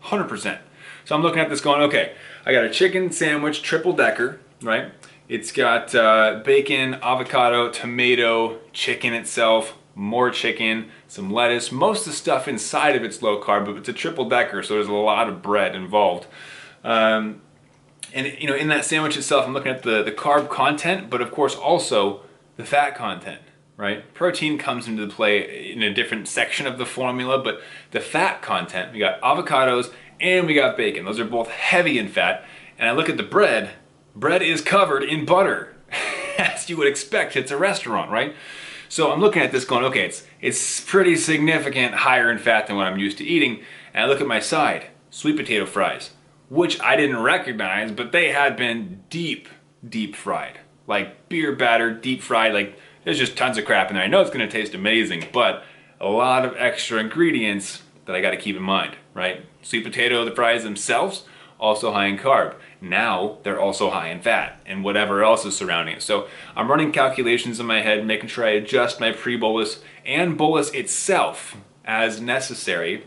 100%. 0.04 0.58
So 1.06 1.14
I'm 1.14 1.22
looking 1.22 1.40
at 1.40 1.48
this 1.48 1.62
going, 1.62 1.80
okay, 1.82 2.12
I 2.44 2.52
got 2.52 2.64
a 2.64 2.70
chicken 2.70 3.10
sandwich, 3.10 3.62
triple 3.62 3.94
decker, 3.94 4.40
right? 4.60 4.92
It's 5.26 5.50
got 5.50 5.94
uh, 5.94 6.42
bacon, 6.44 6.94
avocado, 7.02 7.70
tomato, 7.70 8.58
chicken 8.74 9.14
itself, 9.14 9.78
more 9.94 10.30
chicken, 10.30 10.90
some 11.08 11.32
lettuce. 11.32 11.70
Most 11.70 12.06
of 12.06 12.12
the 12.12 12.16
stuff 12.16 12.48
inside 12.48 12.96
of 12.96 13.04
it's 13.04 13.22
low 13.22 13.40
carb, 13.40 13.66
but 13.66 13.76
it's 13.76 13.88
a 13.88 13.92
triple 13.92 14.28
decker, 14.28 14.62
so 14.62 14.74
there's 14.74 14.88
a 14.88 14.92
lot 14.92 15.28
of 15.28 15.42
bread 15.42 15.74
involved. 15.74 16.26
Um, 16.82 17.40
and 18.12 18.26
you 18.38 18.48
know, 18.48 18.54
in 18.54 18.68
that 18.68 18.84
sandwich 18.84 19.16
itself, 19.16 19.46
I'm 19.46 19.52
looking 19.52 19.72
at 19.72 19.82
the, 19.82 20.02
the 20.02 20.12
carb 20.12 20.48
content, 20.48 21.10
but 21.10 21.20
of 21.20 21.30
course 21.30 21.54
also 21.54 22.22
the 22.56 22.64
fat 22.64 22.94
content, 22.94 23.40
right? 23.76 24.12
Protein 24.14 24.58
comes 24.58 24.86
into 24.86 25.06
play 25.08 25.72
in 25.72 25.82
a 25.82 25.92
different 25.92 26.28
section 26.28 26.66
of 26.66 26.78
the 26.78 26.86
formula, 26.86 27.42
but 27.42 27.60
the 27.90 28.00
fat 28.00 28.42
content, 28.42 28.92
we 28.92 28.98
got 28.98 29.20
avocados 29.20 29.92
and 30.20 30.46
we 30.46 30.54
got 30.54 30.76
bacon. 30.76 31.04
Those 31.04 31.18
are 31.18 31.24
both 31.24 31.50
heavy 31.50 31.98
in 31.98 32.08
fat. 32.08 32.44
And 32.78 32.88
I 32.88 32.92
look 32.92 33.08
at 33.08 33.16
the 33.16 33.24
bread, 33.24 33.70
bread 34.14 34.42
is 34.42 34.60
covered 34.60 35.02
in 35.02 35.24
butter, 35.24 35.74
as 36.38 36.68
you 36.70 36.76
would 36.76 36.86
expect. 36.86 37.36
It's 37.36 37.50
a 37.50 37.56
restaurant, 37.56 38.10
right? 38.10 38.34
So 38.88 39.12
I'm 39.12 39.20
looking 39.20 39.42
at 39.42 39.52
this 39.52 39.64
going, 39.64 39.84
okay, 39.84 40.06
it's, 40.06 40.26
it's 40.40 40.80
pretty 40.80 41.16
significant 41.16 41.94
higher 41.94 42.30
in 42.30 42.38
fat 42.38 42.66
than 42.66 42.76
what 42.76 42.86
I'm 42.86 42.98
used 42.98 43.18
to 43.18 43.24
eating. 43.24 43.62
And 43.92 44.04
I 44.04 44.06
look 44.06 44.20
at 44.20 44.26
my 44.26 44.40
side, 44.40 44.86
sweet 45.10 45.36
potato 45.36 45.66
fries 45.66 46.10
which 46.48 46.80
I 46.80 46.96
didn't 46.96 47.20
recognize, 47.22 47.90
but 47.90 48.12
they 48.12 48.30
had 48.30 48.56
been 48.56 49.02
deep, 49.10 49.48
deep 49.86 50.14
fried. 50.14 50.60
Like 50.86 51.28
beer 51.28 51.54
batter, 51.54 51.92
deep 51.92 52.22
fried, 52.22 52.52
like 52.52 52.78
there's 53.04 53.18
just 53.18 53.36
tons 53.36 53.58
of 53.58 53.64
crap 53.64 53.88
in 53.88 53.96
there. 53.96 54.04
I 54.04 54.08
know 54.08 54.20
it's 54.20 54.30
gonna 54.30 54.48
taste 54.48 54.74
amazing, 54.74 55.26
but 55.32 55.64
a 56.00 56.08
lot 56.08 56.44
of 56.44 56.54
extra 56.56 56.98
ingredients 56.98 57.82
that 58.04 58.14
I 58.14 58.20
gotta 58.20 58.36
keep 58.36 58.56
in 58.56 58.62
mind, 58.62 58.96
right? 59.14 59.44
Sweet 59.62 59.84
potato, 59.84 60.24
the 60.24 60.30
fries 60.30 60.62
themselves, 60.62 61.24
also 61.64 61.92
high 61.92 62.06
in 62.06 62.18
carb. 62.18 62.54
Now 62.80 63.38
they're 63.42 63.60
also 63.60 63.90
high 63.90 64.08
in 64.08 64.20
fat 64.20 64.60
and 64.66 64.84
whatever 64.84 65.24
else 65.24 65.46
is 65.46 65.56
surrounding 65.56 65.96
it. 65.96 66.02
So 66.02 66.28
I'm 66.54 66.70
running 66.70 66.92
calculations 66.92 67.58
in 67.58 67.66
my 67.66 67.80
head, 67.80 68.06
making 68.06 68.28
sure 68.28 68.44
I 68.44 68.50
adjust 68.50 69.00
my 69.00 69.12
pre-bolus 69.12 69.82
and 70.04 70.36
bolus 70.36 70.70
itself 70.72 71.56
as 71.84 72.20
necessary. 72.20 73.04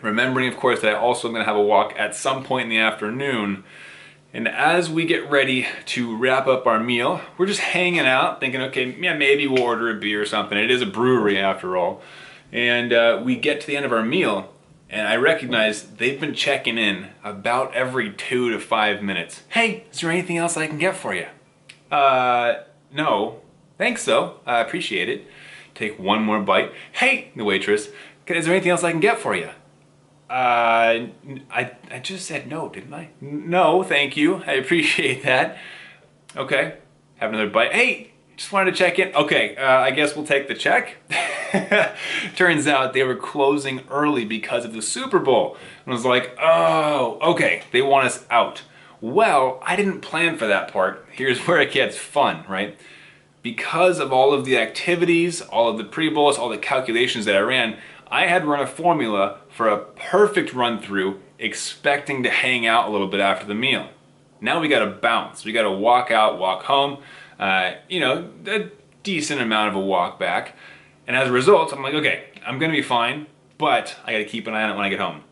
Remembering, 0.00 0.48
of 0.48 0.56
course, 0.56 0.80
that 0.80 0.94
I 0.94 0.98
also 0.98 1.26
am 1.26 1.34
going 1.34 1.44
to 1.44 1.50
have 1.50 1.58
a 1.58 1.62
walk 1.62 1.92
at 1.98 2.14
some 2.14 2.44
point 2.44 2.64
in 2.64 2.70
the 2.70 2.78
afternoon. 2.78 3.64
And 4.32 4.46
as 4.46 4.88
we 4.88 5.04
get 5.04 5.28
ready 5.28 5.66
to 5.86 6.16
wrap 6.16 6.46
up 6.46 6.66
our 6.66 6.78
meal, 6.78 7.20
we're 7.36 7.46
just 7.46 7.60
hanging 7.60 8.06
out, 8.06 8.38
thinking, 8.38 8.60
okay, 8.62 8.96
yeah, 9.00 9.14
maybe 9.14 9.48
we'll 9.48 9.62
order 9.62 9.90
a 9.90 9.98
beer 9.98 10.22
or 10.22 10.26
something. 10.26 10.56
It 10.56 10.70
is 10.70 10.82
a 10.82 10.86
brewery 10.86 11.38
after 11.38 11.76
all. 11.76 12.00
And 12.52 12.92
uh, 12.92 13.20
we 13.24 13.34
get 13.34 13.60
to 13.62 13.66
the 13.66 13.76
end 13.76 13.84
of 13.84 13.92
our 13.92 14.04
meal, 14.04 14.54
and 14.90 15.06
I 15.06 15.16
recognize 15.16 15.82
they've 15.82 16.18
been 16.18 16.34
checking 16.34 16.78
in 16.78 17.08
about 17.22 17.74
every 17.74 18.10
two 18.12 18.50
to 18.50 18.58
five 18.58 19.02
minutes. 19.02 19.42
Hey, 19.50 19.84
is 19.92 20.00
there 20.00 20.10
anything 20.10 20.36
else 20.36 20.56
I 20.56 20.66
can 20.66 20.78
get 20.78 20.96
for 20.96 21.14
you? 21.14 21.26
Uh, 21.90 22.62
no. 22.92 23.40
Thanks 23.76 24.04
though. 24.04 24.40
I 24.46 24.60
appreciate 24.60 25.08
it. 25.08 25.26
Take 25.74 25.98
one 25.98 26.22
more 26.22 26.40
bite. 26.40 26.72
Hey, 26.92 27.30
the 27.36 27.44
waitress, 27.44 27.88
is 28.26 28.44
there 28.44 28.54
anything 28.54 28.70
else 28.70 28.82
I 28.82 28.90
can 28.90 29.00
get 29.00 29.18
for 29.18 29.34
you? 29.34 29.50
Uh, 30.28 31.08
I, 31.50 31.70
I 31.90 31.98
just 32.02 32.26
said 32.26 32.48
no, 32.48 32.68
didn't 32.68 32.92
I? 32.92 33.10
No, 33.20 33.82
thank 33.82 34.16
you. 34.16 34.42
I 34.46 34.52
appreciate 34.52 35.22
that. 35.22 35.56
Okay, 36.36 36.76
have 37.16 37.30
another 37.30 37.48
bite. 37.48 37.72
Hey, 37.72 38.12
just 38.36 38.52
wanted 38.52 38.72
to 38.72 38.76
check 38.76 38.98
in. 38.98 39.14
Okay, 39.14 39.56
uh, 39.56 39.78
I 39.80 39.90
guess 39.90 40.14
we'll 40.14 40.26
take 40.26 40.48
the 40.48 40.54
check. 40.54 40.96
Turns 42.36 42.66
out 42.66 42.92
they 42.92 43.02
were 43.02 43.16
closing 43.16 43.82
early 43.90 44.24
because 44.24 44.64
of 44.64 44.72
the 44.72 44.82
Super 44.82 45.18
Bowl. 45.18 45.56
And 45.84 45.92
I 45.92 45.96
was 45.96 46.04
like, 46.04 46.36
oh, 46.40 47.18
okay, 47.22 47.62
they 47.72 47.82
want 47.82 48.06
us 48.06 48.26
out. 48.30 48.62
Well, 49.00 49.62
I 49.62 49.76
didn't 49.76 50.00
plan 50.00 50.36
for 50.36 50.46
that 50.46 50.72
part. 50.72 51.06
Here's 51.12 51.38
where 51.46 51.60
it 51.60 51.72
gets 51.72 51.96
fun, 51.96 52.44
right? 52.48 52.78
Because 53.42 53.98
of 53.98 54.12
all 54.12 54.32
of 54.32 54.44
the 54.44 54.58
activities, 54.58 55.40
all 55.40 55.68
of 55.68 55.78
the 55.78 55.84
pre-bolus, 55.84 56.36
all 56.36 56.48
the 56.48 56.58
calculations 56.58 57.24
that 57.24 57.36
I 57.36 57.40
ran, 57.40 57.78
I 58.10 58.26
had 58.26 58.44
run 58.44 58.60
a 58.60 58.66
formula 58.66 59.38
for 59.48 59.68
a 59.68 59.78
perfect 59.78 60.52
run 60.52 60.80
through, 60.80 61.20
expecting 61.38 62.22
to 62.24 62.30
hang 62.30 62.66
out 62.66 62.88
a 62.88 62.90
little 62.90 63.06
bit 63.06 63.20
after 63.20 63.46
the 63.46 63.54
meal. 63.54 63.90
Now 64.40 64.60
we 64.60 64.68
gotta 64.68 64.90
bounce. 64.90 65.44
We 65.44 65.52
gotta 65.52 65.70
walk 65.70 66.10
out, 66.10 66.38
walk 66.38 66.64
home, 66.64 66.98
uh, 67.38 67.72
you 67.88 68.00
know, 68.00 68.30
a 68.46 68.70
decent 69.02 69.40
amount 69.40 69.70
of 69.70 69.76
a 69.76 69.80
walk 69.80 70.18
back. 70.18 70.56
And 71.08 71.16
as 71.16 71.30
a 71.30 71.32
result, 71.32 71.72
I'm 71.72 71.82
like, 71.82 71.94
okay, 71.94 72.24
I'm 72.46 72.58
gonna 72.58 72.74
be 72.74 72.82
fine, 72.82 73.26
but 73.56 73.96
I 74.04 74.12
gotta 74.12 74.26
keep 74.26 74.46
an 74.46 74.52
eye 74.52 74.62
on 74.62 74.70
it 74.70 74.76
when 74.76 74.84
I 74.84 74.90
get 74.90 75.00
home. 75.00 75.22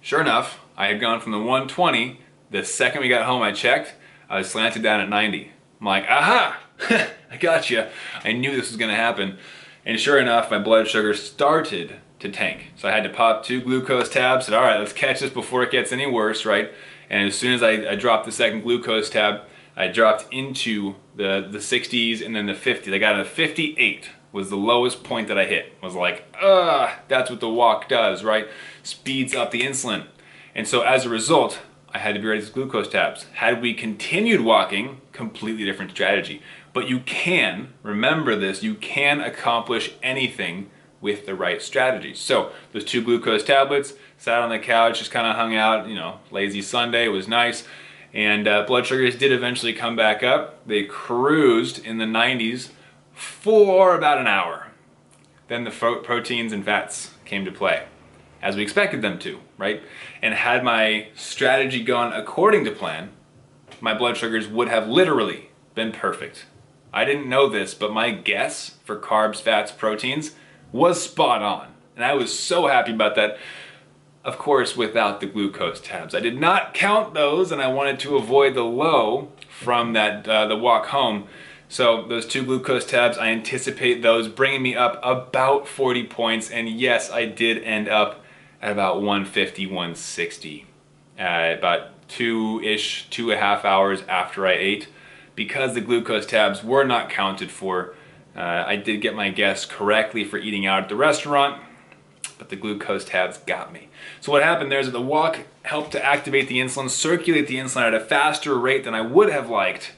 Sure 0.00 0.20
enough, 0.20 0.58
I 0.76 0.88
had 0.88 1.00
gone 1.00 1.20
from 1.20 1.30
the 1.30 1.38
120, 1.38 2.20
the 2.50 2.64
second 2.64 3.02
we 3.02 3.08
got 3.08 3.24
home 3.24 3.40
I 3.40 3.52
checked, 3.52 3.94
I 4.28 4.38
was 4.38 4.50
slanted 4.50 4.82
down 4.82 5.00
at 5.00 5.08
90. 5.08 5.52
I'm 5.80 5.86
like, 5.86 6.06
aha, 6.08 6.60
I 7.30 7.36
got 7.38 7.70
you. 7.70 7.86
I 8.24 8.32
knew 8.32 8.50
this 8.50 8.68
was 8.68 8.76
gonna 8.76 8.96
happen. 8.96 9.38
And 9.84 10.00
sure 10.00 10.18
enough, 10.18 10.50
my 10.50 10.58
blood 10.58 10.88
sugar 10.88 11.14
started 11.14 12.00
to 12.18 12.28
tank. 12.28 12.72
So 12.74 12.88
I 12.88 12.90
had 12.90 13.04
to 13.04 13.10
pop 13.10 13.44
two 13.44 13.60
glucose 13.60 14.08
tabs, 14.08 14.46
said, 14.46 14.54
all 14.54 14.62
right, 14.62 14.80
let's 14.80 14.92
catch 14.92 15.20
this 15.20 15.30
before 15.30 15.62
it 15.62 15.70
gets 15.70 15.92
any 15.92 16.06
worse, 16.06 16.44
right? 16.44 16.72
And 17.08 17.28
as 17.28 17.38
soon 17.38 17.52
as 17.52 17.62
I, 17.62 17.92
I 17.92 17.94
dropped 17.94 18.26
the 18.26 18.32
second 18.32 18.62
glucose 18.62 19.08
tab, 19.08 19.42
I 19.76 19.86
dropped 19.86 20.26
into 20.32 20.96
the, 21.14 21.46
the 21.48 21.58
60s 21.58 22.26
and 22.26 22.34
then 22.34 22.46
the 22.46 22.54
50s. 22.54 22.92
I 22.92 22.98
got 22.98 23.20
a 23.20 23.24
58 23.24 24.10
was 24.32 24.50
the 24.50 24.56
lowest 24.56 25.02
point 25.02 25.28
that 25.28 25.38
I 25.38 25.44
hit. 25.46 25.72
I 25.82 25.86
was 25.86 25.94
like, 25.94 26.24
ah, 26.40 27.00
that's 27.08 27.30
what 27.30 27.40
the 27.40 27.48
walk 27.48 27.88
does, 27.88 28.22
right? 28.22 28.48
Speeds 28.82 29.34
up 29.34 29.50
the 29.50 29.62
insulin. 29.62 30.06
And 30.54 30.66
so 30.66 30.82
as 30.82 31.04
a 31.04 31.08
result, 31.08 31.60
I 31.92 31.98
had 31.98 32.14
to 32.14 32.20
be 32.20 32.26
ready 32.26 32.44
to 32.44 32.52
glucose 32.52 32.88
tabs. 32.88 33.24
Had 33.34 33.62
we 33.62 33.72
continued 33.72 34.42
walking, 34.42 35.00
completely 35.12 35.64
different 35.64 35.92
strategy. 35.92 36.42
But 36.72 36.88
you 36.88 37.00
can, 37.00 37.72
remember 37.82 38.36
this, 38.36 38.62
you 38.62 38.74
can 38.74 39.20
accomplish 39.20 39.92
anything 40.02 40.70
with 41.00 41.24
the 41.24 41.34
right 41.34 41.62
strategy. 41.62 42.14
So 42.14 42.52
those 42.72 42.84
two 42.84 43.02
glucose 43.02 43.44
tablets, 43.44 43.94
sat 44.18 44.42
on 44.42 44.50
the 44.50 44.58
couch, 44.58 44.98
just 44.98 45.10
kind 45.10 45.26
of 45.26 45.36
hung 45.36 45.54
out, 45.54 45.88
you 45.88 45.94
know, 45.94 46.20
lazy 46.30 46.60
Sunday, 46.60 47.06
it 47.06 47.08
was 47.08 47.28
nice. 47.28 47.64
And 48.12 48.48
uh, 48.48 48.64
blood 48.66 48.86
sugars 48.86 49.16
did 49.16 49.32
eventually 49.32 49.72
come 49.72 49.96
back 49.96 50.22
up. 50.22 50.66
They 50.66 50.84
cruised 50.84 51.84
in 51.84 51.98
the 51.98 52.04
90s 52.04 52.70
for 53.16 53.96
about 53.96 54.18
an 54.18 54.26
hour. 54.26 54.68
Then 55.48 55.64
the 55.64 55.70
proteins 55.70 56.52
and 56.52 56.64
fats 56.64 57.14
came 57.24 57.44
to 57.44 57.52
play, 57.52 57.86
as 58.42 58.56
we 58.56 58.62
expected 58.62 59.00
them 59.00 59.18
to, 59.20 59.40
right? 59.56 59.82
And 60.20 60.34
had 60.34 60.62
my 60.62 61.08
strategy 61.14 61.82
gone 61.82 62.12
according 62.12 62.64
to 62.66 62.70
plan, 62.70 63.10
my 63.80 63.94
blood 63.94 64.16
sugars 64.16 64.46
would 64.46 64.68
have 64.68 64.88
literally 64.88 65.50
been 65.74 65.92
perfect. 65.92 66.46
I 66.92 67.04
didn't 67.04 67.28
know 67.28 67.48
this, 67.48 67.74
but 67.74 67.92
my 67.92 68.10
guess 68.10 68.76
for 68.84 68.98
carbs, 68.98 69.40
fats, 69.40 69.72
proteins 69.72 70.32
was 70.72 71.02
spot 71.02 71.42
on. 71.42 71.68
And 71.94 72.04
I 72.04 72.14
was 72.14 72.38
so 72.38 72.66
happy 72.66 72.92
about 72.92 73.14
that. 73.16 73.38
Of 74.24 74.38
course, 74.38 74.76
without 74.76 75.20
the 75.20 75.26
glucose 75.26 75.80
tabs. 75.80 76.12
I 76.14 76.20
did 76.20 76.40
not 76.40 76.74
count 76.74 77.14
those 77.14 77.52
and 77.52 77.62
I 77.62 77.68
wanted 77.68 78.00
to 78.00 78.16
avoid 78.16 78.54
the 78.54 78.64
low 78.64 79.30
from 79.48 79.92
that 79.92 80.28
uh, 80.28 80.46
the 80.46 80.56
walk 80.56 80.86
home. 80.86 81.28
So 81.68 82.06
those 82.06 82.26
two 82.26 82.44
glucose 82.44 82.86
tabs, 82.86 83.18
I 83.18 83.28
anticipate 83.28 84.02
those 84.02 84.28
bringing 84.28 84.62
me 84.62 84.76
up 84.76 85.00
about 85.02 85.66
40 85.66 86.04
points. 86.04 86.50
And 86.50 86.68
yes, 86.68 87.10
I 87.10 87.26
did 87.26 87.62
end 87.62 87.88
up 87.88 88.24
at 88.62 88.72
about 88.72 88.96
150, 88.96 89.66
160. 89.66 90.66
Uh, 91.18 91.54
about 91.58 92.08
two-ish, 92.08 93.08
two 93.10 93.30
and 93.30 93.38
a 93.38 93.42
half 93.42 93.64
hours 93.64 94.02
after 94.08 94.46
I 94.46 94.52
ate. 94.52 94.88
Because 95.34 95.74
the 95.74 95.80
glucose 95.80 96.26
tabs 96.26 96.62
were 96.62 96.84
not 96.84 97.10
counted 97.10 97.50
for, 97.50 97.94
uh, 98.36 98.64
I 98.66 98.76
did 98.76 99.00
get 99.00 99.14
my 99.14 99.30
guess 99.30 99.66
correctly 99.66 100.24
for 100.24 100.38
eating 100.38 100.66
out 100.66 100.84
at 100.84 100.88
the 100.88 100.96
restaurant, 100.96 101.60
but 102.38 102.48
the 102.48 102.56
glucose 102.56 103.04
tabs 103.04 103.38
got 103.38 103.72
me. 103.72 103.88
So 104.20 104.32
what 104.32 104.42
happened 104.42 104.70
there 104.70 104.80
is 104.80 104.86
that 104.86 104.92
the 104.92 105.00
walk 105.00 105.40
helped 105.62 105.92
to 105.92 106.04
activate 106.04 106.48
the 106.48 106.58
insulin, 106.58 106.88
circulate 106.88 107.48
the 107.48 107.56
insulin 107.56 107.82
at 107.82 107.94
a 107.94 108.00
faster 108.00 108.58
rate 108.58 108.84
than 108.84 108.94
I 108.94 109.00
would 109.02 109.30
have 109.30 109.50
liked, 109.50 109.92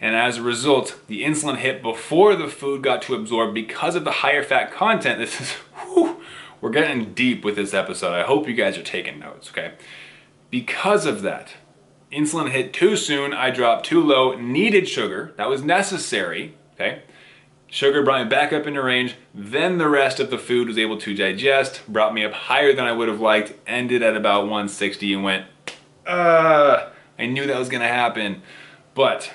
and 0.00 0.16
as 0.16 0.38
a 0.38 0.42
result, 0.42 0.98
the 1.08 1.22
insulin 1.24 1.56
hit 1.56 1.82
before 1.82 2.34
the 2.34 2.48
food 2.48 2.82
got 2.82 3.02
to 3.02 3.14
absorb 3.14 3.52
because 3.52 3.94
of 3.94 4.04
the 4.04 4.10
higher 4.10 4.42
fat 4.42 4.72
content. 4.72 5.18
This 5.18 5.40
is, 5.40 5.50
whew, 5.84 6.22
we're 6.60 6.70
getting 6.70 7.12
deep 7.12 7.44
with 7.44 7.56
this 7.56 7.74
episode. 7.74 8.14
I 8.14 8.22
hope 8.22 8.48
you 8.48 8.54
guys 8.54 8.78
are 8.78 8.82
taking 8.82 9.18
notes, 9.18 9.50
okay? 9.50 9.72
Because 10.50 11.04
of 11.04 11.20
that, 11.22 11.52
insulin 12.10 12.50
hit 12.50 12.72
too 12.72 12.96
soon, 12.96 13.34
I 13.34 13.50
dropped 13.50 13.86
too 13.86 14.02
low, 14.02 14.34
needed 14.34 14.88
sugar, 14.88 15.34
that 15.36 15.50
was 15.50 15.62
necessary, 15.62 16.54
okay? 16.74 17.02
Sugar 17.68 18.02
brought 18.02 18.24
me 18.24 18.28
back 18.28 18.52
up 18.52 18.66
into 18.66 18.82
range, 18.82 19.14
then 19.34 19.78
the 19.78 19.88
rest 19.88 20.18
of 20.18 20.30
the 20.30 20.38
food 20.38 20.66
was 20.66 20.78
able 20.78 20.98
to 20.98 21.14
digest, 21.14 21.82
brought 21.86 22.14
me 22.14 22.24
up 22.24 22.32
higher 22.32 22.72
than 22.74 22.86
I 22.86 22.92
would 22.92 23.08
have 23.08 23.20
liked, 23.20 23.52
ended 23.66 24.02
at 24.02 24.16
about 24.16 24.42
160 24.42 25.12
and 25.12 25.22
went, 25.22 25.46
uh, 26.06 26.88
I 27.18 27.26
knew 27.26 27.46
that 27.46 27.58
was 27.58 27.68
gonna 27.68 27.86
happen, 27.86 28.42
but 28.94 29.30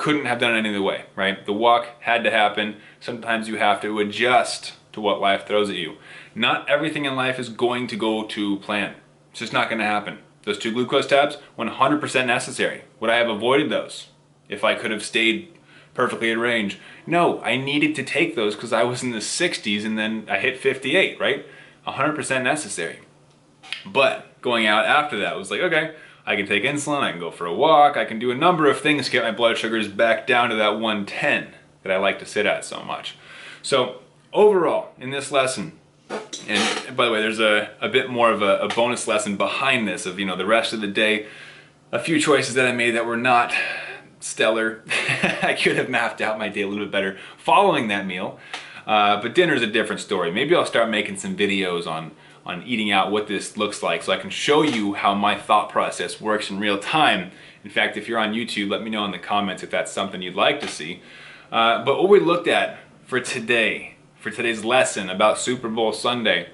couldn't 0.00 0.24
have 0.24 0.38
done 0.38 0.54
it 0.54 0.58
any 0.60 0.70
other 0.70 0.80
way, 0.80 1.04
right? 1.14 1.44
The 1.44 1.52
walk 1.52 1.88
had 2.00 2.24
to 2.24 2.30
happen. 2.30 2.76
Sometimes 3.00 3.48
you 3.48 3.56
have 3.56 3.82
to 3.82 3.98
adjust 3.98 4.72
to 4.92 5.00
what 5.00 5.20
life 5.20 5.46
throws 5.46 5.68
at 5.68 5.76
you. 5.76 5.98
Not 6.34 6.66
everything 6.70 7.04
in 7.04 7.14
life 7.14 7.38
is 7.38 7.50
going 7.50 7.86
to 7.88 7.96
go 7.96 8.24
to 8.24 8.56
plan. 8.60 8.94
It's 9.30 9.40
just 9.40 9.52
not 9.52 9.68
going 9.68 9.78
to 9.78 9.84
happen. 9.84 10.20
Those 10.44 10.56
two 10.56 10.72
glucose 10.72 11.06
tabs, 11.06 11.36
100% 11.58 12.26
necessary. 12.26 12.84
Would 12.98 13.10
I 13.10 13.16
have 13.16 13.28
avoided 13.28 13.68
those 13.68 14.08
if 14.48 14.64
I 14.64 14.74
could 14.74 14.90
have 14.90 15.04
stayed 15.04 15.52
perfectly 15.92 16.30
in 16.30 16.40
range? 16.40 16.78
No, 17.06 17.38
I 17.42 17.58
needed 17.58 17.94
to 17.96 18.02
take 18.02 18.36
those 18.36 18.54
because 18.54 18.72
I 18.72 18.84
was 18.84 19.02
in 19.02 19.10
the 19.10 19.18
60s 19.18 19.84
and 19.84 19.98
then 19.98 20.26
I 20.30 20.38
hit 20.38 20.56
58, 20.56 21.20
right? 21.20 21.44
100% 21.86 22.42
necessary. 22.42 23.00
But 23.84 24.40
going 24.40 24.66
out 24.66 24.86
after 24.86 25.18
that 25.18 25.36
was 25.36 25.50
like, 25.50 25.60
okay, 25.60 25.94
I 26.26 26.36
can 26.36 26.46
take 26.46 26.64
insulin, 26.64 27.00
I 27.00 27.10
can 27.10 27.20
go 27.20 27.30
for 27.30 27.46
a 27.46 27.54
walk, 27.54 27.96
I 27.96 28.04
can 28.04 28.18
do 28.18 28.30
a 28.30 28.34
number 28.34 28.68
of 28.70 28.80
things 28.80 29.06
to 29.06 29.12
get 29.12 29.24
my 29.24 29.32
blood 29.32 29.58
sugars 29.58 29.88
back 29.88 30.26
down 30.26 30.50
to 30.50 30.56
that 30.56 30.78
110 30.78 31.54
that 31.82 31.92
I 31.92 31.96
like 31.96 32.18
to 32.18 32.26
sit 32.26 32.46
at 32.46 32.64
so 32.64 32.82
much. 32.82 33.16
So 33.62 34.00
overall, 34.32 34.92
in 34.98 35.10
this 35.10 35.32
lesson, 35.32 35.72
and 36.48 36.96
by 36.96 37.06
the 37.06 37.12
way, 37.12 37.20
there's 37.20 37.40
a, 37.40 37.70
a 37.80 37.88
bit 37.88 38.10
more 38.10 38.30
of 38.30 38.42
a, 38.42 38.58
a 38.58 38.68
bonus 38.68 39.06
lesson 39.06 39.36
behind 39.36 39.86
this 39.86 40.06
of, 40.06 40.18
you 40.18 40.26
know, 40.26 40.36
the 40.36 40.46
rest 40.46 40.72
of 40.72 40.80
the 40.80 40.88
day, 40.88 41.26
a 41.92 41.98
few 41.98 42.20
choices 42.20 42.54
that 42.54 42.66
I 42.66 42.72
made 42.72 42.92
that 42.92 43.06
were 43.06 43.16
not 43.16 43.54
stellar. 44.20 44.82
I 45.42 45.54
could 45.60 45.76
have 45.76 45.88
mapped 45.88 46.20
out 46.20 46.38
my 46.38 46.48
day 46.48 46.62
a 46.62 46.68
little 46.68 46.84
bit 46.84 46.92
better 46.92 47.18
following 47.36 47.88
that 47.88 48.06
meal. 48.06 48.38
Uh, 48.86 49.20
but 49.20 49.34
dinner's 49.34 49.62
a 49.62 49.66
different 49.66 50.00
story. 50.00 50.32
Maybe 50.32 50.54
I'll 50.54 50.66
start 50.66 50.88
making 50.88 51.18
some 51.18 51.36
videos 51.36 51.86
on 51.86 52.12
on 52.50 52.62
eating 52.64 52.90
out 52.90 53.12
what 53.12 53.28
this 53.28 53.56
looks 53.56 53.82
like 53.82 54.02
so 54.02 54.12
I 54.12 54.16
can 54.16 54.30
show 54.30 54.62
you 54.62 54.94
how 54.94 55.14
my 55.14 55.36
thought 55.36 55.70
process 55.70 56.20
works 56.20 56.50
in 56.50 56.58
real 56.58 56.78
time. 56.78 57.30
In 57.62 57.70
fact, 57.70 57.96
if 57.96 58.08
you're 58.08 58.18
on 58.18 58.34
YouTube, 58.34 58.70
let 58.70 58.82
me 58.82 58.90
know 58.90 59.04
in 59.04 59.12
the 59.12 59.18
comments 59.18 59.62
if 59.62 59.70
that's 59.70 59.92
something 59.92 60.20
you'd 60.20 60.34
like 60.34 60.60
to 60.60 60.68
see. 60.68 61.00
Uh, 61.52 61.84
but 61.84 61.98
what 61.98 62.08
we 62.08 62.20
looked 62.20 62.48
at 62.48 62.78
for 63.06 63.20
today, 63.20 63.94
for 64.16 64.30
today's 64.30 64.64
lesson 64.64 65.08
about 65.08 65.38
Super 65.38 65.68
Bowl 65.68 65.92
Sunday, 65.92 66.48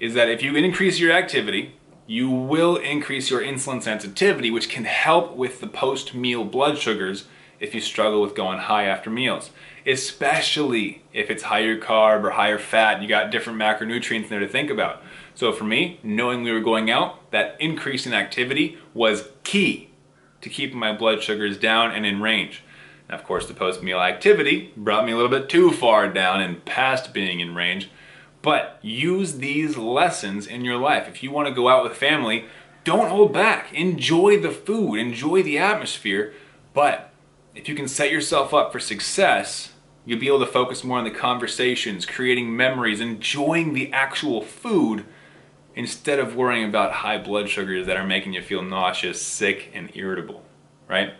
is 0.00 0.14
that 0.14 0.28
if 0.28 0.42
you 0.42 0.56
increase 0.56 0.98
your 0.98 1.12
activity, 1.12 1.74
you 2.06 2.30
will 2.30 2.76
increase 2.76 3.30
your 3.30 3.40
insulin 3.40 3.82
sensitivity, 3.82 4.50
which 4.50 4.68
can 4.68 4.84
help 4.84 5.36
with 5.36 5.60
the 5.60 5.66
post 5.66 6.14
meal 6.14 6.44
blood 6.44 6.78
sugars 6.78 7.26
if 7.60 7.74
you 7.74 7.80
struggle 7.80 8.22
with 8.22 8.34
going 8.34 8.58
high 8.58 8.84
after 8.84 9.10
meals, 9.10 9.50
especially 9.86 11.02
if 11.12 11.30
it's 11.30 11.44
higher 11.44 11.78
carb 11.78 12.24
or 12.24 12.30
higher 12.30 12.58
fat. 12.58 13.00
You 13.00 13.08
got 13.08 13.30
different 13.30 13.58
macronutrients 13.58 14.28
there 14.28 14.40
to 14.40 14.48
think 14.48 14.70
about. 14.70 15.02
So 15.34 15.52
for 15.52 15.64
me, 15.64 16.00
knowing 16.02 16.42
we 16.42 16.52
were 16.52 16.60
going 16.60 16.90
out, 16.90 17.30
that 17.30 17.56
increase 17.60 18.06
in 18.06 18.12
activity 18.12 18.78
was 18.94 19.28
key 19.44 19.90
to 20.40 20.48
keeping 20.48 20.78
my 20.78 20.92
blood 20.92 21.22
sugars 21.22 21.58
down 21.58 21.92
and 21.92 22.04
in 22.04 22.20
range. 22.20 22.62
Now, 23.08 23.16
of 23.16 23.24
course, 23.24 23.46
the 23.46 23.54
post 23.54 23.82
meal 23.82 24.00
activity 24.00 24.72
brought 24.76 25.04
me 25.04 25.12
a 25.12 25.16
little 25.16 25.30
bit 25.30 25.48
too 25.48 25.70
far 25.70 26.08
down 26.08 26.40
and 26.40 26.64
past 26.64 27.12
being 27.12 27.40
in 27.40 27.54
range. 27.54 27.90
But 28.42 28.78
use 28.82 29.38
these 29.38 29.76
lessons 29.76 30.46
in 30.46 30.64
your 30.64 30.76
life. 30.76 31.08
If 31.08 31.22
you 31.22 31.30
want 31.30 31.48
to 31.48 31.54
go 31.54 31.68
out 31.68 31.84
with 31.84 31.96
family, 31.96 32.44
don't 32.84 33.08
hold 33.08 33.32
back. 33.32 33.72
Enjoy 33.72 34.40
the 34.40 34.50
food, 34.50 34.96
enjoy 34.96 35.42
the 35.42 35.58
atmosphere. 35.58 36.32
But 36.72 37.10
if 37.56 37.68
you 37.68 37.74
can 37.74 37.88
set 37.88 38.10
yourself 38.10 38.52
up 38.52 38.70
for 38.70 38.78
success, 38.78 39.72
you'll 40.04 40.20
be 40.20 40.28
able 40.28 40.40
to 40.40 40.46
focus 40.46 40.84
more 40.84 40.98
on 40.98 41.04
the 41.04 41.10
conversations, 41.10 42.06
creating 42.06 42.54
memories, 42.54 43.00
enjoying 43.00 43.72
the 43.72 43.92
actual 43.92 44.42
food 44.42 45.04
instead 45.74 46.18
of 46.18 46.36
worrying 46.36 46.68
about 46.68 46.92
high 46.92 47.18
blood 47.18 47.48
sugars 47.48 47.86
that 47.86 47.96
are 47.96 48.06
making 48.06 48.32
you 48.32 48.42
feel 48.42 48.62
nauseous, 48.62 49.20
sick, 49.20 49.70
and 49.74 49.90
irritable, 49.94 50.42
right? 50.88 51.14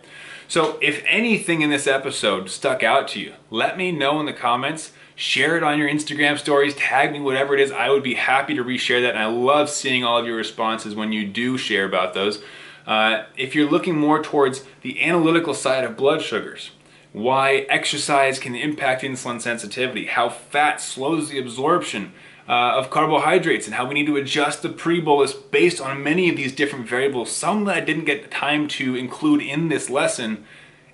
So, 0.47 0.79
if 0.81 1.03
anything 1.05 1.61
in 1.61 1.69
this 1.69 1.87
episode 1.87 2.49
stuck 2.49 2.81
out 2.81 3.09
to 3.09 3.19
you, 3.19 3.33
let 3.49 3.77
me 3.77 3.91
know 3.91 4.19
in 4.19 4.25
the 4.25 4.33
comments. 4.33 4.93
Share 5.15 5.57
it 5.57 5.63
on 5.63 5.79
your 5.79 5.89
Instagram 5.89 6.37
stories, 6.37 6.75
tag 6.75 7.11
me, 7.11 7.19
whatever 7.19 7.55
it 7.55 7.59
is. 7.59 7.71
I 7.71 7.89
would 7.89 8.03
be 8.03 8.13
happy 8.13 8.55
to 8.55 8.63
reshare 8.63 9.01
that. 9.01 9.15
And 9.15 9.19
I 9.19 9.25
love 9.25 9.67
seeing 9.69 10.03
all 10.03 10.19
of 10.19 10.27
your 10.27 10.37
responses 10.37 10.93
when 10.93 11.11
you 11.11 11.25
do 11.25 11.57
share 11.57 11.85
about 11.85 12.13
those. 12.13 12.41
Uh, 12.87 13.25
if 13.35 13.53
you're 13.53 13.69
looking 13.69 13.97
more 13.97 14.23
towards 14.23 14.63
the 14.81 15.03
analytical 15.03 15.53
side 15.53 15.83
of 15.83 15.97
blood 15.97 16.21
sugars, 16.21 16.71
why 17.11 17.65
exercise 17.69 18.39
can 18.39 18.55
impact 18.55 19.01
insulin 19.01 19.41
sensitivity, 19.41 20.05
how 20.05 20.29
fat 20.29 20.79
slows 20.79 21.29
the 21.29 21.37
absorption 21.37 22.13
uh, 22.47 22.77
of 22.77 22.89
carbohydrates, 22.89 23.65
and 23.65 23.75
how 23.75 23.85
we 23.85 23.93
need 23.93 24.05
to 24.05 24.15
adjust 24.15 24.61
the 24.61 24.69
pre-bolus 24.69 25.33
based 25.33 25.81
on 25.81 26.01
many 26.01 26.29
of 26.29 26.37
these 26.37 26.55
different 26.55 26.87
variables, 26.87 27.29
some 27.29 27.65
that 27.65 27.75
I 27.75 27.81
didn't 27.81 28.05
get 28.05 28.23
the 28.23 28.29
time 28.29 28.69
to 28.69 28.95
include 28.95 29.41
in 29.41 29.67
this 29.67 29.89
lesson. 29.89 30.45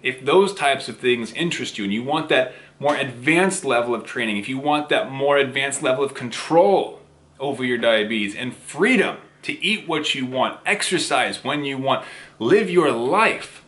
If 0.01 0.25
those 0.25 0.53
types 0.53 0.89
of 0.89 0.97
things 0.97 1.31
interest 1.33 1.77
you 1.77 1.83
and 1.83 1.93
you 1.93 2.03
want 2.03 2.27
that 2.29 2.53
more 2.79 2.95
advanced 2.95 3.63
level 3.63 3.93
of 3.93 4.03
training, 4.03 4.37
if 4.37 4.49
you 4.49 4.57
want 4.57 4.89
that 4.89 5.11
more 5.11 5.37
advanced 5.37 5.83
level 5.83 6.03
of 6.03 6.15
control 6.15 7.01
over 7.39 7.63
your 7.63 7.77
diabetes 7.77 8.35
and 8.35 8.55
freedom 8.55 9.17
to 9.43 9.63
eat 9.63 9.87
what 9.87 10.15
you 10.15 10.25
want, 10.25 10.59
exercise 10.65 11.43
when 11.43 11.63
you 11.63 11.77
want, 11.77 12.05
live 12.39 12.69
your 12.69 12.91
life, 12.91 13.63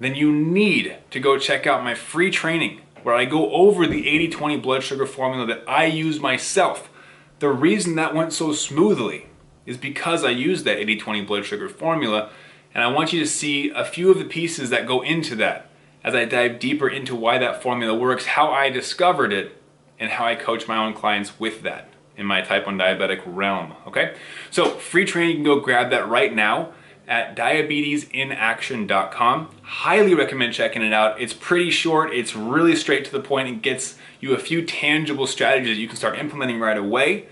then 0.00 0.14
you 0.14 0.32
need 0.32 0.96
to 1.10 1.20
go 1.20 1.38
check 1.38 1.66
out 1.66 1.84
my 1.84 1.94
free 1.94 2.30
training 2.30 2.80
where 3.02 3.14
I 3.14 3.24
go 3.24 3.50
over 3.52 3.86
the 3.86 4.08
80 4.08 4.28
20 4.28 4.56
blood 4.58 4.82
sugar 4.82 5.06
formula 5.06 5.46
that 5.46 5.64
I 5.68 5.86
use 5.86 6.20
myself. 6.20 6.90
The 7.38 7.48
reason 7.48 7.94
that 7.96 8.14
went 8.14 8.32
so 8.32 8.52
smoothly 8.52 9.26
is 9.66 9.76
because 9.76 10.24
I 10.24 10.30
used 10.30 10.64
that 10.64 10.78
80 10.78 10.96
20 10.96 11.22
blood 11.22 11.44
sugar 11.44 11.68
formula, 11.68 12.30
and 12.74 12.82
I 12.82 12.88
want 12.88 13.12
you 13.12 13.20
to 13.20 13.26
see 13.26 13.70
a 13.70 13.84
few 13.84 14.10
of 14.10 14.18
the 14.18 14.24
pieces 14.24 14.70
that 14.70 14.86
go 14.86 15.02
into 15.02 15.36
that 15.36 15.70
as 16.04 16.14
I 16.14 16.24
dive 16.24 16.58
deeper 16.58 16.88
into 16.88 17.14
why 17.14 17.38
that 17.38 17.62
formula 17.62 17.94
works, 17.94 18.26
how 18.26 18.50
I 18.52 18.70
discovered 18.70 19.32
it, 19.32 19.60
and 19.98 20.10
how 20.10 20.24
I 20.24 20.36
coach 20.36 20.68
my 20.68 20.76
own 20.76 20.94
clients 20.94 21.38
with 21.40 21.62
that 21.62 21.87
in 22.18 22.26
my 22.26 22.42
type 22.42 22.66
1 22.66 22.76
diabetic 22.76 23.22
realm. 23.24 23.72
Okay? 23.86 24.14
So, 24.50 24.68
free 24.70 25.06
training, 25.06 25.30
you 25.30 25.36
can 25.36 25.44
go 25.44 25.60
grab 25.60 25.88
that 25.90 26.08
right 26.08 26.34
now 26.34 26.72
at 27.06 27.36
diabetesinaction.com. 27.36 29.54
Highly 29.62 30.14
recommend 30.14 30.52
checking 30.52 30.82
it 30.82 30.92
out. 30.92 31.18
It's 31.20 31.32
pretty 31.32 31.70
short, 31.70 32.12
it's 32.12 32.34
really 32.36 32.76
straight 32.76 33.06
to 33.06 33.12
the 33.12 33.20
point, 33.20 33.48
it 33.48 33.62
gets 33.62 33.96
you 34.20 34.34
a 34.34 34.38
few 34.38 34.62
tangible 34.62 35.26
strategies 35.26 35.78
you 35.78 35.88
can 35.88 35.96
start 35.96 36.18
implementing 36.18 36.60
right 36.60 36.76
away. 36.76 37.28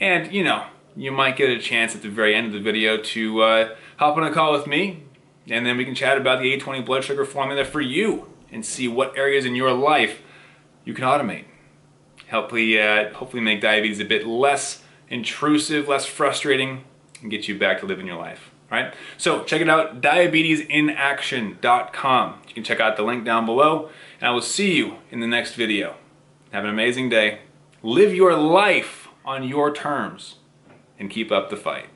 And, 0.00 0.32
you 0.32 0.42
know, 0.42 0.64
you 0.96 1.12
might 1.12 1.36
get 1.36 1.48
a 1.50 1.60
chance 1.60 1.94
at 1.94 2.02
the 2.02 2.08
very 2.08 2.34
end 2.34 2.48
of 2.48 2.54
the 2.54 2.60
video 2.60 2.96
to 2.96 3.42
uh, 3.42 3.76
hop 3.98 4.16
on 4.16 4.24
a 4.24 4.32
call 4.32 4.52
with 4.52 4.66
me, 4.66 5.04
and 5.48 5.64
then 5.66 5.76
we 5.76 5.84
can 5.84 5.94
chat 5.94 6.16
about 6.16 6.40
the 6.40 6.58
80-20 6.58 6.86
blood 6.86 7.04
sugar 7.04 7.26
formula 7.26 7.64
for 7.64 7.82
you 7.82 8.26
and 8.50 8.66
see 8.66 8.88
what 8.88 9.16
areas 9.16 9.44
in 9.44 9.54
your 9.54 9.70
life 9.72 10.22
you 10.84 10.92
can 10.94 11.04
automate 11.04 11.44
hopefully, 12.30 12.80
uh, 12.80 13.12
hopefully 13.14 13.42
make 13.42 13.60
diabetes 13.60 14.00
a 14.00 14.04
bit 14.04 14.26
less 14.26 14.82
intrusive, 15.08 15.88
less 15.88 16.06
frustrating, 16.06 16.84
and 17.20 17.30
get 17.30 17.46
you 17.48 17.58
back 17.58 17.80
to 17.80 17.86
living 17.86 18.06
your 18.06 18.16
life. 18.16 18.50
All 18.70 18.78
right? 18.78 18.94
So 19.18 19.42
check 19.44 19.60
it 19.60 19.68
out, 19.68 20.00
diabetesinaction.com. 20.00 22.34
You 22.48 22.54
can 22.54 22.64
check 22.64 22.80
out 22.80 22.96
the 22.96 23.02
link 23.02 23.24
down 23.24 23.44
below, 23.46 23.90
and 24.20 24.28
I 24.28 24.30
will 24.32 24.42
see 24.42 24.76
you 24.76 24.96
in 25.10 25.18
the 25.20 25.26
next 25.26 25.54
video. 25.54 25.96
Have 26.52 26.64
an 26.64 26.70
amazing 26.70 27.08
day. 27.08 27.40
Live 27.82 28.14
your 28.14 28.36
life 28.36 29.08
on 29.24 29.42
your 29.44 29.72
terms, 29.72 30.36
and 30.98 31.08
keep 31.10 31.32
up 31.32 31.48
the 31.50 31.56
fight. 31.56 31.86